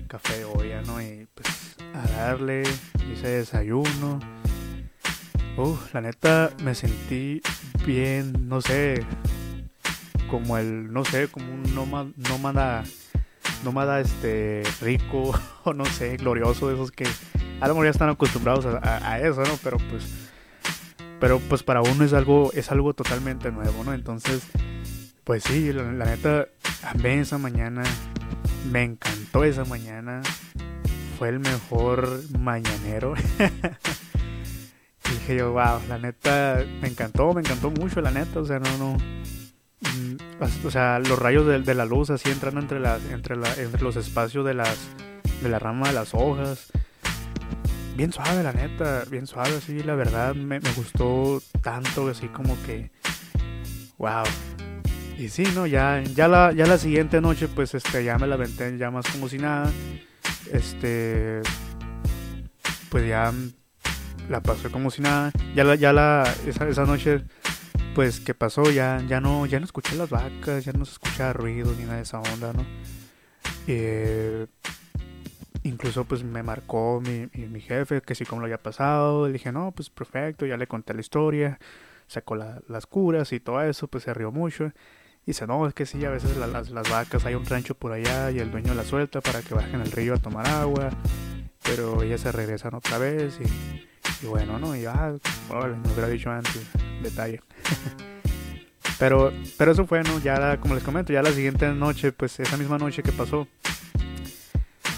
café 0.06 0.38
de 0.38 0.44
olla, 0.44 0.82
¿no? 0.82 1.00
Y 1.00 1.26
pues 1.34 1.76
a 1.94 2.06
darle, 2.08 2.62
hice 3.12 3.28
desayuno. 3.28 4.20
Uf, 5.56 5.92
la 5.92 6.02
neta 6.02 6.52
me 6.62 6.74
sentí 6.74 7.40
bien, 7.84 8.48
no 8.48 8.60
sé, 8.60 9.04
como 10.30 10.56
el, 10.56 10.92
no 10.92 11.04
sé, 11.04 11.26
como 11.28 11.52
un 11.52 11.74
nómada, 11.74 12.10
nómada, 12.16 12.84
nómada 13.64 14.00
este, 14.00 14.62
rico, 14.80 15.32
o 15.64 15.72
no 15.72 15.84
sé, 15.84 16.16
glorioso, 16.16 16.68
de 16.68 16.74
esos 16.74 16.92
que 16.92 17.06
a 17.60 17.66
lo 17.66 17.74
mejor 17.74 17.86
ya 17.86 17.90
están 17.90 18.10
acostumbrados 18.10 18.66
a 18.66 19.20
eso, 19.20 19.42
¿no? 19.42 19.58
Pero 19.64 19.78
pues 19.90 20.27
pero 21.20 21.40
pues 21.40 21.62
para 21.62 21.82
uno 21.82 22.04
es 22.04 22.12
algo, 22.12 22.52
es 22.52 22.70
algo 22.70 22.94
totalmente 22.94 23.50
nuevo, 23.50 23.84
¿no? 23.84 23.92
Entonces, 23.92 24.42
pues 25.24 25.44
sí, 25.44 25.72
la, 25.72 26.04
neta, 26.04 26.48
amé 26.82 27.20
esa 27.20 27.38
mañana, 27.38 27.82
me 28.70 28.84
encantó 28.84 29.44
esa 29.44 29.64
mañana, 29.64 30.22
fue 31.18 31.28
el 31.30 31.40
mejor 31.40 32.22
mañanero. 32.38 33.14
dije 35.10 35.36
yo, 35.36 35.52
wow, 35.52 35.80
la 35.88 35.98
neta, 35.98 36.64
me 36.80 36.88
encantó, 36.88 37.32
me 37.32 37.40
encantó 37.40 37.70
mucho, 37.70 38.00
la 38.00 38.10
neta, 38.10 38.40
o 38.40 38.44
sea, 38.44 38.58
no, 38.58 38.78
no. 38.78 38.96
Mm, 39.80 40.16
o 40.66 40.70
sea, 40.70 40.98
los 40.98 41.18
rayos 41.18 41.46
de, 41.46 41.74
la 41.74 41.84
luz 41.84 42.10
así 42.10 42.30
entrando 42.30 42.60
entre, 42.60 42.80
las, 42.80 43.04
entre, 43.10 43.36
la, 43.36 43.52
entre 43.54 43.82
los 43.82 43.96
espacios 43.96 44.44
de 44.44 44.54
las 44.54 44.76
de 45.42 45.48
la 45.48 45.58
rama 45.60 45.88
de 45.88 45.94
las 45.94 46.14
hojas 46.14 46.72
bien 47.98 48.12
suave, 48.12 48.44
la 48.44 48.52
neta, 48.52 49.02
bien 49.10 49.26
suave, 49.26 49.56
así, 49.56 49.82
la 49.82 49.96
verdad, 49.96 50.32
me, 50.32 50.60
gustó 50.76 51.42
tanto, 51.62 52.06
así 52.08 52.28
como 52.28 52.56
que, 52.62 52.92
wow. 53.98 54.22
Y 55.18 55.28
sí, 55.30 55.42
no, 55.52 55.66
ya, 55.66 56.00
ya 56.14 56.28
la, 56.28 56.52
ya 56.52 56.64
la 56.66 56.78
siguiente 56.78 57.20
noche, 57.20 57.48
pues, 57.48 57.74
este, 57.74 58.04
ya 58.04 58.16
me 58.16 58.28
la 58.28 58.36
venté 58.36 58.78
ya 58.78 58.92
más 58.92 59.04
como 59.10 59.28
si 59.28 59.38
nada, 59.38 59.72
este, 60.52 61.42
pues 62.88 63.08
ya 63.08 63.34
la 64.28 64.42
pasé 64.42 64.70
como 64.70 64.92
si 64.92 65.02
nada, 65.02 65.32
ya 65.56 65.64
la, 65.64 65.74
ya 65.74 65.92
la, 65.92 66.32
esa, 66.46 66.68
esa 66.68 66.84
noche, 66.84 67.24
pues, 67.96 68.20
que 68.20 68.32
pasó, 68.32 68.70
ya, 68.70 69.02
ya 69.08 69.20
no, 69.20 69.44
ya 69.46 69.58
no 69.58 69.64
escuché 69.64 69.96
las 69.96 70.08
vacas, 70.08 70.64
ya 70.64 70.72
no 70.72 70.84
se 70.84 70.92
escuchaba 70.92 71.32
ruido 71.32 71.74
ni 71.76 71.82
nada 71.82 71.96
de 71.96 72.02
esa 72.02 72.20
onda, 72.20 72.52
¿no? 72.52 72.64
Eh, 73.66 74.46
incluso 75.62 76.04
pues 76.04 76.24
me 76.24 76.42
marcó 76.42 77.00
mi, 77.00 77.28
mi, 77.46 77.60
jefe 77.60 78.00
que 78.00 78.14
sí 78.14 78.24
como 78.24 78.40
lo 78.40 78.46
había 78.46 78.58
pasado. 78.58 79.26
Le 79.26 79.32
dije, 79.34 79.52
no, 79.52 79.72
pues 79.72 79.90
perfecto, 79.90 80.46
ya 80.46 80.56
le 80.56 80.66
conté 80.66 80.94
la 80.94 81.00
historia, 81.00 81.58
sacó 82.06 82.36
las 82.36 82.86
curas 82.86 83.32
y 83.32 83.40
todo 83.40 83.62
eso, 83.62 83.88
pues 83.88 84.04
se 84.04 84.14
rió 84.14 84.32
mucho. 84.32 84.72
Y 85.24 85.32
dice, 85.32 85.46
no, 85.46 85.66
es 85.66 85.74
que 85.74 85.84
sí, 85.84 86.04
a 86.04 86.10
veces 86.10 86.36
las, 86.36 86.70
las, 86.70 86.90
vacas 86.90 87.26
hay 87.26 87.34
un 87.34 87.44
rancho 87.44 87.74
por 87.74 87.92
allá 87.92 88.30
y 88.30 88.38
el 88.38 88.50
dueño 88.50 88.72
la 88.74 88.84
suelta 88.84 89.20
para 89.20 89.42
que 89.42 89.54
bajen 89.54 89.80
al 89.80 89.92
río 89.92 90.14
a 90.14 90.18
tomar 90.18 90.46
agua, 90.48 90.88
pero 91.62 92.02
ellas 92.02 92.22
se 92.22 92.32
regresan 92.32 92.74
otra 92.74 92.96
vez 92.96 93.38
y, 94.22 94.26
bueno, 94.26 94.58
¿no? 94.58 94.74
Y 94.74 94.86
ah, 94.86 95.14
bueno, 95.48 95.76
me 95.84 95.92
hubiera 95.92 96.08
dicho 96.08 96.30
antes, 96.30 96.66
detalle. 97.02 97.42
pero, 98.98 99.30
pero 99.58 99.72
eso 99.72 99.86
fue, 99.86 100.02
¿no? 100.02 100.18
Ya, 100.20 100.58
como 100.60 100.74
les 100.74 100.82
comento, 100.82 101.12
ya 101.12 101.20
la 101.20 101.32
siguiente 101.32 101.68
noche, 101.74 102.10
pues 102.10 102.40
esa 102.40 102.56
misma 102.56 102.78
noche 102.78 103.02
que 103.02 103.12
pasó, 103.12 103.46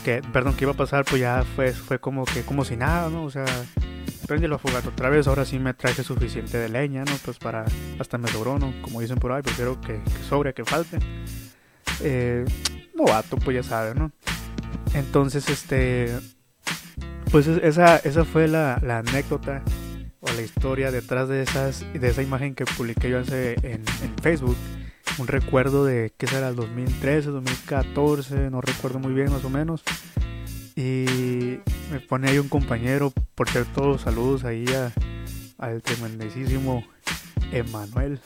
que, 0.01 0.23
perdón, 0.33 0.55
que 0.55 0.65
iba 0.65 0.73
a 0.73 0.77
pasar, 0.77 1.05
pues 1.05 1.21
ya 1.21 1.45
fue, 1.57 1.73
fue 1.73 1.99
como 1.99 2.25
que, 2.25 2.43
como 2.43 2.65
si 2.65 2.77
nada, 2.77 3.09
¿no? 3.09 3.25
O 3.25 3.31
sea, 3.31 3.45
prende 4.27 4.49
la 4.49 4.59
fogata 4.59 4.89
otra 4.89 5.11
vez, 5.11 5.27
ahora 5.27 5.45
sí 5.45 5.59
me 5.59 5.75
traje 5.75 6.03
suficiente 6.03 6.59
de 6.59 6.69
leña, 6.69 7.05
¿no? 7.05 7.13
Pues 7.25 7.39
para, 7.39 7.65
hasta 7.99 8.19
me 8.19 8.29
sobró, 8.29 8.59
¿no? 8.59 8.73
Como 8.83 9.01
dicen 9.01 9.19
por 9.19 9.33
ahí, 9.33 9.43
prefiero 9.43 9.81
que, 9.81 10.01
que 10.03 10.25
sobre, 10.29 10.55
que 10.55 10.65
falte. 10.65 10.99
Eh, 12.03 12.45
novato, 12.95 13.37
pues 13.37 13.57
ya 13.57 13.63
saben, 13.63 13.99
¿no? 13.99 14.13
Entonces, 14.95 15.49
este, 15.49 16.19
pues 17.31 17.47
esa, 17.47 17.97
esa 17.99 18.25
fue 18.25 18.49
la, 18.49 18.75
anécdota 18.75 19.63
o 20.21 20.31
la 20.33 20.43
historia 20.43 20.91
detrás 20.91 21.29
de 21.29 21.43
esas 21.43 21.81
de 21.93 22.09
esa 22.09 22.23
imagen 22.23 22.55
que 22.55 22.65
publiqué 22.65 23.09
yo 23.09 23.21
hace 23.21 23.55
en 23.63 23.83
Facebook 24.23 24.57
un 25.21 25.27
recuerdo 25.27 25.85
de 25.85 26.13
que 26.17 26.27
será 26.27 26.49
el 26.49 26.57
2013, 26.57 27.29
2014, 27.29 28.51
no 28.51 28.63
recuerdo 28.63 28.99
muy 28.99 29.13
bien 29.13 29.31
más 29.31 29.45
o 29.45 29.51
menos. 29.51 29.83
Y 30.75 31.59
me 31.91 32.01
pone 32.09 32.31
ahí 32.31 32.39
un 32.39 32.49
compañero, 32.49 33.13
por 33.35 33.51
cierto, 33.51 33.99
saludos 33.99 34.45
ahí 34.45 34.65
al 35.59 35.83
tremendísimo 35.83 36.85
Emanuel, 37.53 38.19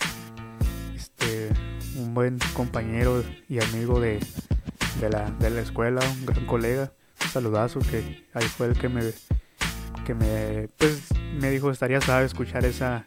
este, 0.95 1.49
un 1.97 2.15
buen 2.15 2.39
compañero 2.55 3.25
y 3.49 3.61
amigo 3.61 3.99
de, 3.99 4.21
de, 5.01 5.11
la, 5.11 5.31
de 5.33 5.51
la 5.51 5.63
escuela, 5.63 6.01
un 6.21 6.27
gran 6.27 6.47
colega, 6.47 6.93
un 7.25 7.29
saludazo 7.29 7.81
que 7.81 8.25
ahí 8.35 8.45
fue 8.45 8.69
el 8.69 8.79
que 8.79 8.89
me, 8.89 9.03
que 10.07 10.15
me, 10.15 10.69
pues, 10.77 11.09
me 11.41 11.51
dijo 11.51 11.73
estaría 11.73 12.01
sabe 12.01 12.27
escuchar 12.27 12.65
esa, 12.65 13.07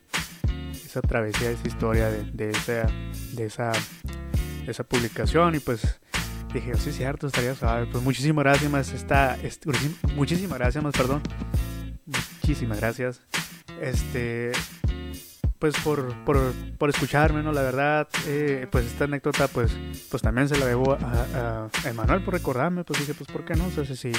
esa 0.87 1.01
travesía, 1.01 1.51
esa 1.51 1.67
historia 1.67 2.09
de, 2.09 2.23
de 2.31 2.49
esa 2.49 2.87
de 3.33 3.45
esa, 3.45 3.71
esa 4.67 4.83
publicación 4.83 5.55
y 5.55 5.59
pues 5.59 5.99
dije, 6.53 6.75
sí, 6.75 6.91
cierto, 6.91 7.27
estaría 7.27 7.55
suave. 7.55 7.87
Pues 7.91 8.03
muchísimas 8.03 8.43
gracias, 8.43 8.71
más 8.71 8.91
está, 8.93 9.37
muchísimas 10.15 10.57
gracias, 10.57 10.83
más, 10.83 10.93
perdón. 10.95 11.21
Muchísimas 12.05 12.79
gracias. 12.79 13.21
Este, 13.81 14.51
pues 15.59 15.75
por, 15.83 16.15
por, 16.23 16.53
por 16.77 16.89
escucharme, 16.89 17.43
¿no? 17.43 17.51
La 17.51 17.61
verdad, 17.61 18.07
eh, 18.27 18.67
pues 18.71 18.85
esta 18.85 19.05
anécdota, 19.05 19.47
pues, 19.47 19.77
pues 20.09 20.23
también 20.23 20.47
se 20.47 20.57
la 20.57 20.65
debo 20.65 20.93
a, 20.93 21.67
a, 21.83 21.89
Emanuel 21.89 22.23
por 22.23 22.33
recordarme, 22.33 22.83
pues 22.83 22.99
dije, 22.99 23.13
pues, 23.13 23.29
¿por 23.29 23.45
qué 23.45 23.55
no? 23.55 23.65
O 23.67 23.71
sea, 23.71 23.83
si, 23.85 24.11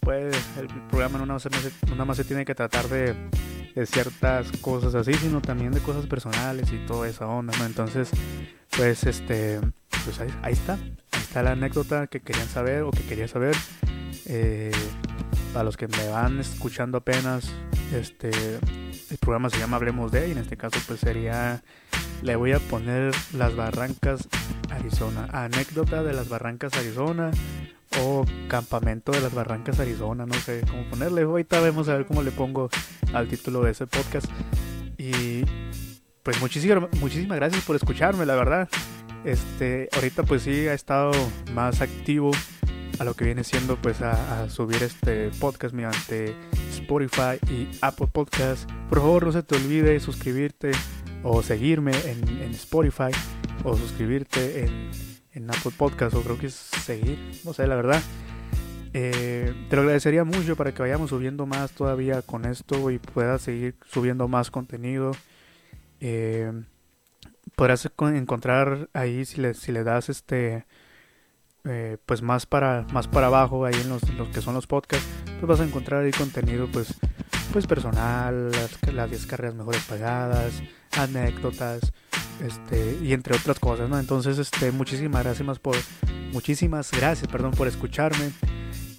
pues, 0.00 0.36
el 0.58 0.66
programa 0.88 1.18
no 1.18 1.26
nada, 1.26 1.40
más, 1.50 1.96
no 1.96 2.06
más 2.06 2.16
se 2.16 2.24
tiene 2.24 2.44
que 2.44 2.54
tratar 2.54 2.88
de 2.88 3.14
de 3.76 3.84
ciertas 3.84 4.50
cosas 4.62 4.94
así, 4.94 5.12
sino 5.12 5.42
también 5.42 5.70
de 5.70 5.80
cosas 5.80 6.06
personales 6.06 6.72
y 6.72 6.78
toda 6.86 7.06
esa 7.08 7.26
onda, 7.26 7.56
¿no? 7.58 7.66
Entonces, 7.66 8.08
pues 8.74 9.04
este, 9.04 9.60
pues 10.04 10.18
ahí, 10.18 10.52
está, 10.52 10.74
ahí 11.12 11.20
está 11.20 11.42
la 11.42 11.52
anécdota 11.52 12.06
que 12.06 12.20
querían 12.20 12.48
saber 12.48 12.82
o 12.82 12.90
que 12.90 13.02
quería 13.02 13.28
saber. 13.28 13.54
Eh, 14.24 14.72
para 15.52 15.64
los 15.64 15.76
que 15.76 15.88
me 15.88 16.08
van 16.08 16.40
escuchando 16.40 16.98
apenas, 16.98 17.52
este, 17.94 18.30
el 18.30 19.18
programa 19.20 19.50
se 19.50 19.58
llama 19.58 19.76
Hablemos 19.76 20.10
de, 20.10 20.28
y 20.28 20.32
en 20.32 20.38
este 20.38 20.56
caso 20.56 20.78
pues 20.86 21.00
sería, 21.00 21.62
le 22.22 22.34
voy 22.34 22.52
a 22.52 22.58
poner 22.58 23.14
las 23.34 23.54
Barrancas 23.54 24.26
Arizona, 24.70 25.28
anécdota 25.32 26.02
de 26.02 26.14
las 26.14 26.30
Barrancas 26.30 26.72
Arizona, 26.78 27.30
o 28.02 28.24
Campamento 28.48 29.12
de 29.12 29.20
las 29.20 29.34
Barrancas 29.34 29.80
Arizona, 29.80 30.26
no 30.26 30.34
sé 30.34 30.62
cómo 30.68 30.84
ponerle. 30.90 31.22
Ahorita 31.22 31.60
vamos 31.60 31.88
a 31.88 31.94
ver 31.94 32.06
cómo 32.06 32.22
le 32.22 32.30
pongo 32.30 32.70
al 33.12 33.28
título 33.28 33.62
de 33.62 33.72
ese 33.72 33.86
podcast. 33.86 34.26
Y 34.98 35.44
pues 36.22 36.40
muchísimas, 36.40 36.90
muchísimas 37.00 37.36
gracias 37.36 37.64
por 37.64 37.76
escucharme, 37.76 38.26
la 38.26 38.34
verdad. 38.34 38.68
Este, 39.24 39.88
ahorita 39.94 40.22
pues 40.22 40.42
sí 40.42 40.68
ha 40.68 40.74
estado 40.74 41.10
más 41.52 41.80
activo 41.80 42.30
a 42.98 43.04
lo 43.04 43.14
que 43.14 43.24
viene 43.24 43.44
siendo 43.44 43.76
pues 43.76 44.00
a, 44.00 44.48
subir 44.48 44.82
este 44.82 45.30
podcast 45.40 45.74
mediante 45.74 46.34
Spotify 46.70 47.38
y 47.50 47.68
Apple 47.82 48.08
Podcast. 48.12 48.70
Por 48.88 48.98
favor 48.98 49.26
no 49.26 49.32
se 49.32 49.42
te 49.42 49.56
olvide 49.56 49.98
suscribirte 50.00 50.70
o 51.22 51.42
seguirme 51.42 51.92
en, 52.06 52.26
en 52.40 52.50
Spotify 52.52 53.10
o 53.64 53.76
suscribirte 53.76 54.64
en 54.64 55.15
en 55.36 55.50
Apple 55.50 55.72
Podcast 55.76 56.16
o 56.16 56.22
creo 56.22 56.38
que 56.38 56.46
es 56.46 56.54
seguir, 56.54 57.18
no 57.44 57.52
sé, 57.52 57.66
la 57.66 57.76
verdad. 57.76 58.02
Eh, 58.94 59.52
te 59.68 59.76
lo 59.76 59.82
agradecería 59.82 60.24
mucho 60.24 60.56
para 60.56 60.72
que 60.72 60.80
vayamos 60.80 61.10
subiendo 61.10 61.44
más 61.44 61.72
todavía 61.72 62.22
con 62.22 62.46
esto 62.46 62.90
y 62.90 62.98
puedas 62.98 63.42
seguir 63.42 63.76
subiendo 63.86 64.26
más 64.26 64.50
contenido. 64.50 65.12
Eh, 66.00 66.50
podrás 67.54 67.86
encontrar 68.14 68.88
ahí 68.94 69.26
si 69.26 69.40
le, 69.40 69.52
si 69.52 69.72
le 69.72 69.84
das 69.84 70.08
este 70.08 70.64
eh, 71.64 71.98
pues 72.06 72.22
más 72.22 72.46
para 72.46 72.86
más 72.92 73.08
para 73.08 73.26
abajo 73.26 73.64
ahí 73.64 73.74
en 73.74 73.88
los, 73.88 74.02
que 74.32 74.40
son 74.40 74.54
los 74.54 74.66
podcasts 74.66 75.06
pues 75.40 75.46
vas 75.46 75.60
a 75.60 75.64
encontrar 75.64 76.04
ahí 76.04 76.12
contenido 76.12 76.68
pues 76.70 76.94
pues 77.52 77.66
personal 77.66 78.52
las, 78.52 78.92
las 78.92 79.10
descargas 79.10 79.54
mejores 79.54 79.82
pagadas 79.84 80.62
anécdotas 80.92 81.92
este 82.44 82.98
y 83.02 83.12
entre 83.12 83.36
otras 83.36 83.58
cosas 83.58 83.88
no 83.88 83.98
entonces 83.98 84.38
este 84.38 84.72
muchísimas 84.72 85.24
gracias 85.24 85.58
por 85.58 85.76
muchísimas 86.32 86.90
gracias 86.90 87.28
perdón 87.30 87.52
por 87.52 87.68
escucharme 87.68 88.30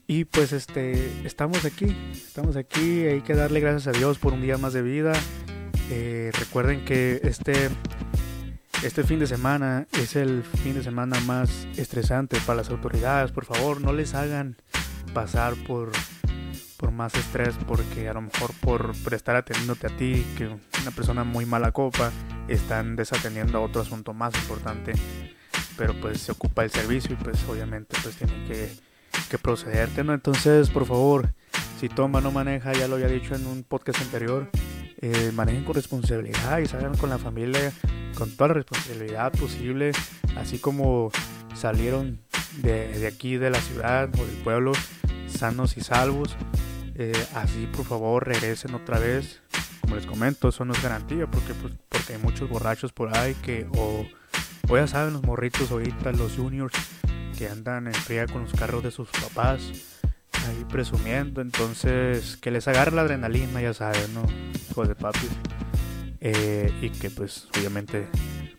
y 0.08 0.26
pues 0.26 0.54
este 0.54 1.26
estamos 1.26 1.66
aquí 1.66 1.96
estamos 2.14 2.56
aquí 2.56 3.06
hay 3.06 3.22
que 3.22 3.36
darle 3.36 3.60
gracias 3.60 3.88
a 3.94 3.98
Dios 3.98 4.18
por 4.18 4.34
un 4.34 4.42
día 4.42 4.58
más 4.58 4.74
de 4.74 4.82
vida 4.82 5.14
eh, 5.90 6.32
recuerden 6.38 6.86
que 6.86 7.22
este 7.24 7.70
este 8.84 9.04
fin 9.04 9.20
de 9.20 9.26
semana 9.26 9.88
es 9.94 10.16
el 10.16 10.44
fin 10.44 10.76
de 10.76 10.84
semana 10.84 11.20
más 11.22 11.68
estresante 11.78 12.38
para 12.46 12.58
las 12.58 12.70
autoridades. 12.70 13.32
Por 13.32 13.46
favor, 13.46 13.82
no 13.82 13.92
les 13.92 14.14
hagan 14.14 14.56
pasar 15.16 15.56
por, 15.66 15.92
por 16.78 16.92
más 16.92 17.14
estrés 17.16 17.56
porque 17.68 18.08
a 18.08 18.14
lo 18.14 18.22
mejor 18.22 18.52
por, 18.62 18.96
por 19.04 19.14
estar 19.14 19.36
atendiéndote 19.36 19.88
a 19.88 19.98
ti, 19.98 20.26
que 20.38 20.48
una 20.48 20.92
persona 20.96 21.24
muy 21.24 21.46
mala 21.46 21.72
copa, 21.72 22.12
están 22.48 22.96
desatendiendo 22.96 23.58
a 23.58 23.62
otro 23.62 23.82
asunto 23.82 24.14
más 24.14 24.36
importante. 24.36 24.94
Pero 25.78 25.94
pues 26.00 26.22
se 26.22 26.32
ocupa 26.32 26.64
el 26.64 26.72
servicio 26.72 27.14
y 27.14 27.24
pues 27.24 27.44
obviamente 27.48 27.96
pues 28.02 28.16
tienen 28.16 28.46
que, 28.48 28.70
que 29.30 29.38
procederte, 29.38 30.04
¿no? 30.04 30.14
Entonces, 30.14 30.70
por 30.70 30.86
favor, 30.86 31.34
si 31.80 31.90
toma 31.90 32.22
no 32.22 32.32
maneja, 32.32 32.74
ya 32.74 32.88
lo 32.88 32.96
había 32.96 33.08
dicho 33.08 33.36
en 33.36 33.46
un 33.46 33.64
podcast 33.64 34.02
anterior, 34.02 34.50
eh, 35.02 35.32
manejen 35.34 35.64
con 35.64 35.76
responsabilidad 35.76 36.58
y 36.60 36.66
salgan 36.66 36.98
con 36.98 37.10
la 37.10 37.20
familia 37.20 37.72
con 38.18 38.32
toda 38.32 38.50
la 38.50 38.54
responsabilidad 38.56 39.32
posible, 39.34 39.92
así 40.36 40.58
como 40.58 41.12
salieron 41.54 42.20
de, 42.64 43.06
aquí 43.08 43.38
de 43.38 43.52
la 43.52 43.62
ciudad 43.62 44.10
o 44.20 44.26
del 44.26 44.38
pueblo 44.38 44.72
sanos 45.30 45.78
y 45.78 45.82
salvos. 45.82 46.36
Eh, 46.96 47.14
así 47.36 47.68
por 47.68 47.86
favor 47.86 48.28
regresen 48.28 48.74
otra 48.74 49.00
vez. 49.00 49.42
Como 49.82 49.96
les 49.96 50.06
comento, 50.06 50.50
eso 50.50 50.66
no 50.66 50.74
es 50.74 50.82
garantía 50.82 51.28
porque, 51.28 51.54
pues, 51.54 51.74
porque 51.90 52.14
hay 52.14 52.20
muchos 52.20 52.50
borrachos 52.50 52.92
por 52.92 53.16
ahí 53.16 53.36
que 53.36 53.68
o, 53.78 54.06
ya 54.76 54.88
saben 54.88 55.14
los 55.14 55.24
morritos 55.24 55.72
ahorita, 55.72 56.12
los 56.12 56.34
juniors 56.34 56.74
que 57.38 57.48
andan 57.48 57.88
en 57.88 57.94
fría 57.94 58.26
con 58.26 58.44
los 58.44 58.54
carros 58.54 58.84
de 58.84 58.92
sus 58.92 59.08
papás 59.10 59.62
ahí 60.48 60.66
presumiendo, 60.70 61.42
entonces 61.42 62.38
que 62.38 62.52
les 62.52 62.68
agarre 62.68 62.92
la 62.92 63.02
adrenalina, 63.02 63.62
ya 63.62 63.74
saben, 63.74 64.14
¿no? 64.14 64.24
Hijos 64.72 64.88
de 64.88 64.96
papi. 64.96 65.28
Eh, 66.20 66.74
y 66.82 66.90
que 66.90 67.10
pues 67.10 67.48
obviamente 67.58 68.08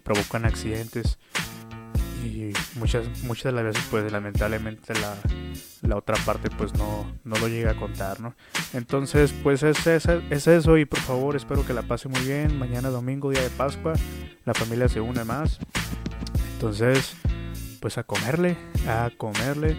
provocan 0.05 0.45
accidentes 0.45 1.19
y 2.25 2.53
muchas 2.79 3.23
muchas 3.23 3.45
de 3.45 3.53
las 3.53 3.65
veces 3.65 3.85
pues 3.91 4.11
lamentablemente 4.11 4.95
la, 4.95 5.15
la 5.83 5.97
otra 5.97 6.17
parte 6.25 6.51
pues 6.51 6.75
no, 6.75 7.11
no 7.25 7.37
lo 7.39 7.49
llega 7.49 7.73
a 7.73 7.77
contar, 7.77 8.21
¿no? 8.21 8.35
Entonces 8.73 9.33
pues 9.43 9.63
es, 9.63 9.87
es, 9.87 10.07
es 10.07 10.47
eso 10.47 10.77
y 10.79 10.85
por 10.85 11.01
favor 11.01 11.37
espero 11.37 11.65
que 11.67 11.75
la 11.75 11.83
pase 11.83 12.09
muy 12.09 12.21
bien. 12.21 12.59
Mañana 12.59 12.91
domingo, 12.91 13.31
día 13.31 13.43
de 13.43 13.51
Pascua, 13.51 13.95
la 14.45 14.55
familia 14.55 14.89
se 14.89 15.01
une 15.01 15.25
más. 15.25 15.59
Entonces 16.55 17.15
pues 17.81 17.99
a 17.99 18.03
comerle, 18.03 18.57
a 18.87 19.11
comerle, 19.17 19.77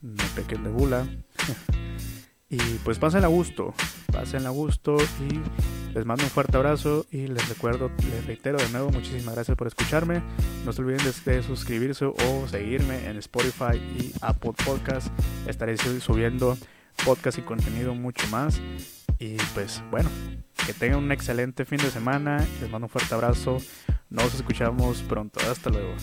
no 0.00 0.24
de 0.36 0.70
bula. 0.70 1.06
y 2.52 2.58
pues 2.84 2.98
pasen 2.98 3.24
a 3.24 3.28
gusto, 3.28 3.72
pasen 4.12 4.44
a 4.46 4.50
gusto 4.50 4.98
y 4.98 5.94
les 5.94 6.04
mando 6.04 6.22
un 6.22 6.28
fuerte 6.28 6.58
abrazo 6.58 7.06
y 7.10 7.26
les 7.26 7.48
recuerdo, 7.48 7.90
les 8.10 8.26
reitero 8.26 8.58
de 8.58 8.68
nuevo, 8.68 8.90
muchísimas 8.90 9.34
gracias 9.34 9.56
por 9.56 9.68
escucharme. 9.68 10.22
No 10.66 10.72
se 10.74 10.82
olviden 10.82 11.00
de, 11.24 11.42
suscribirse 11.42 12.04
o 12.04 12.46
seguirme 12.46 13.06
en 13.06 13.16
Spotify 13.16 13.76
y 13.98 14.12
Apple 14.20 14.52
Podcast. 14.66 15.08
Estaré 15.46 15.78
subiendo 15.78 16.58
podcast 17.06 17.38
y 17.38 17.42
contenido 17.42 17.94
mucho 17.94 18.26
más. 18.28 18.60
Y 19.18 19.36
pues 19.54 19.82
bueno, 19.90 20.10
que 20.66 20.74
tengan 20.74 20.98
un 20.98 21.10
excelente 21.10 21.64
fin 21.64 21.78
de 21.78 21.90
semana. 21.90 22.46
Les 22.60 22.70
mando 22.70 22.84
un 22.84 22.90
fuerte 22.90 23.14
abrazo. 23.14 23.56
Nos 24.10 24.34
escuchamos 24.34 25.00
pronto. 25.02 25.40
Hasta 25.50 25.70
luego. 25.70 25.94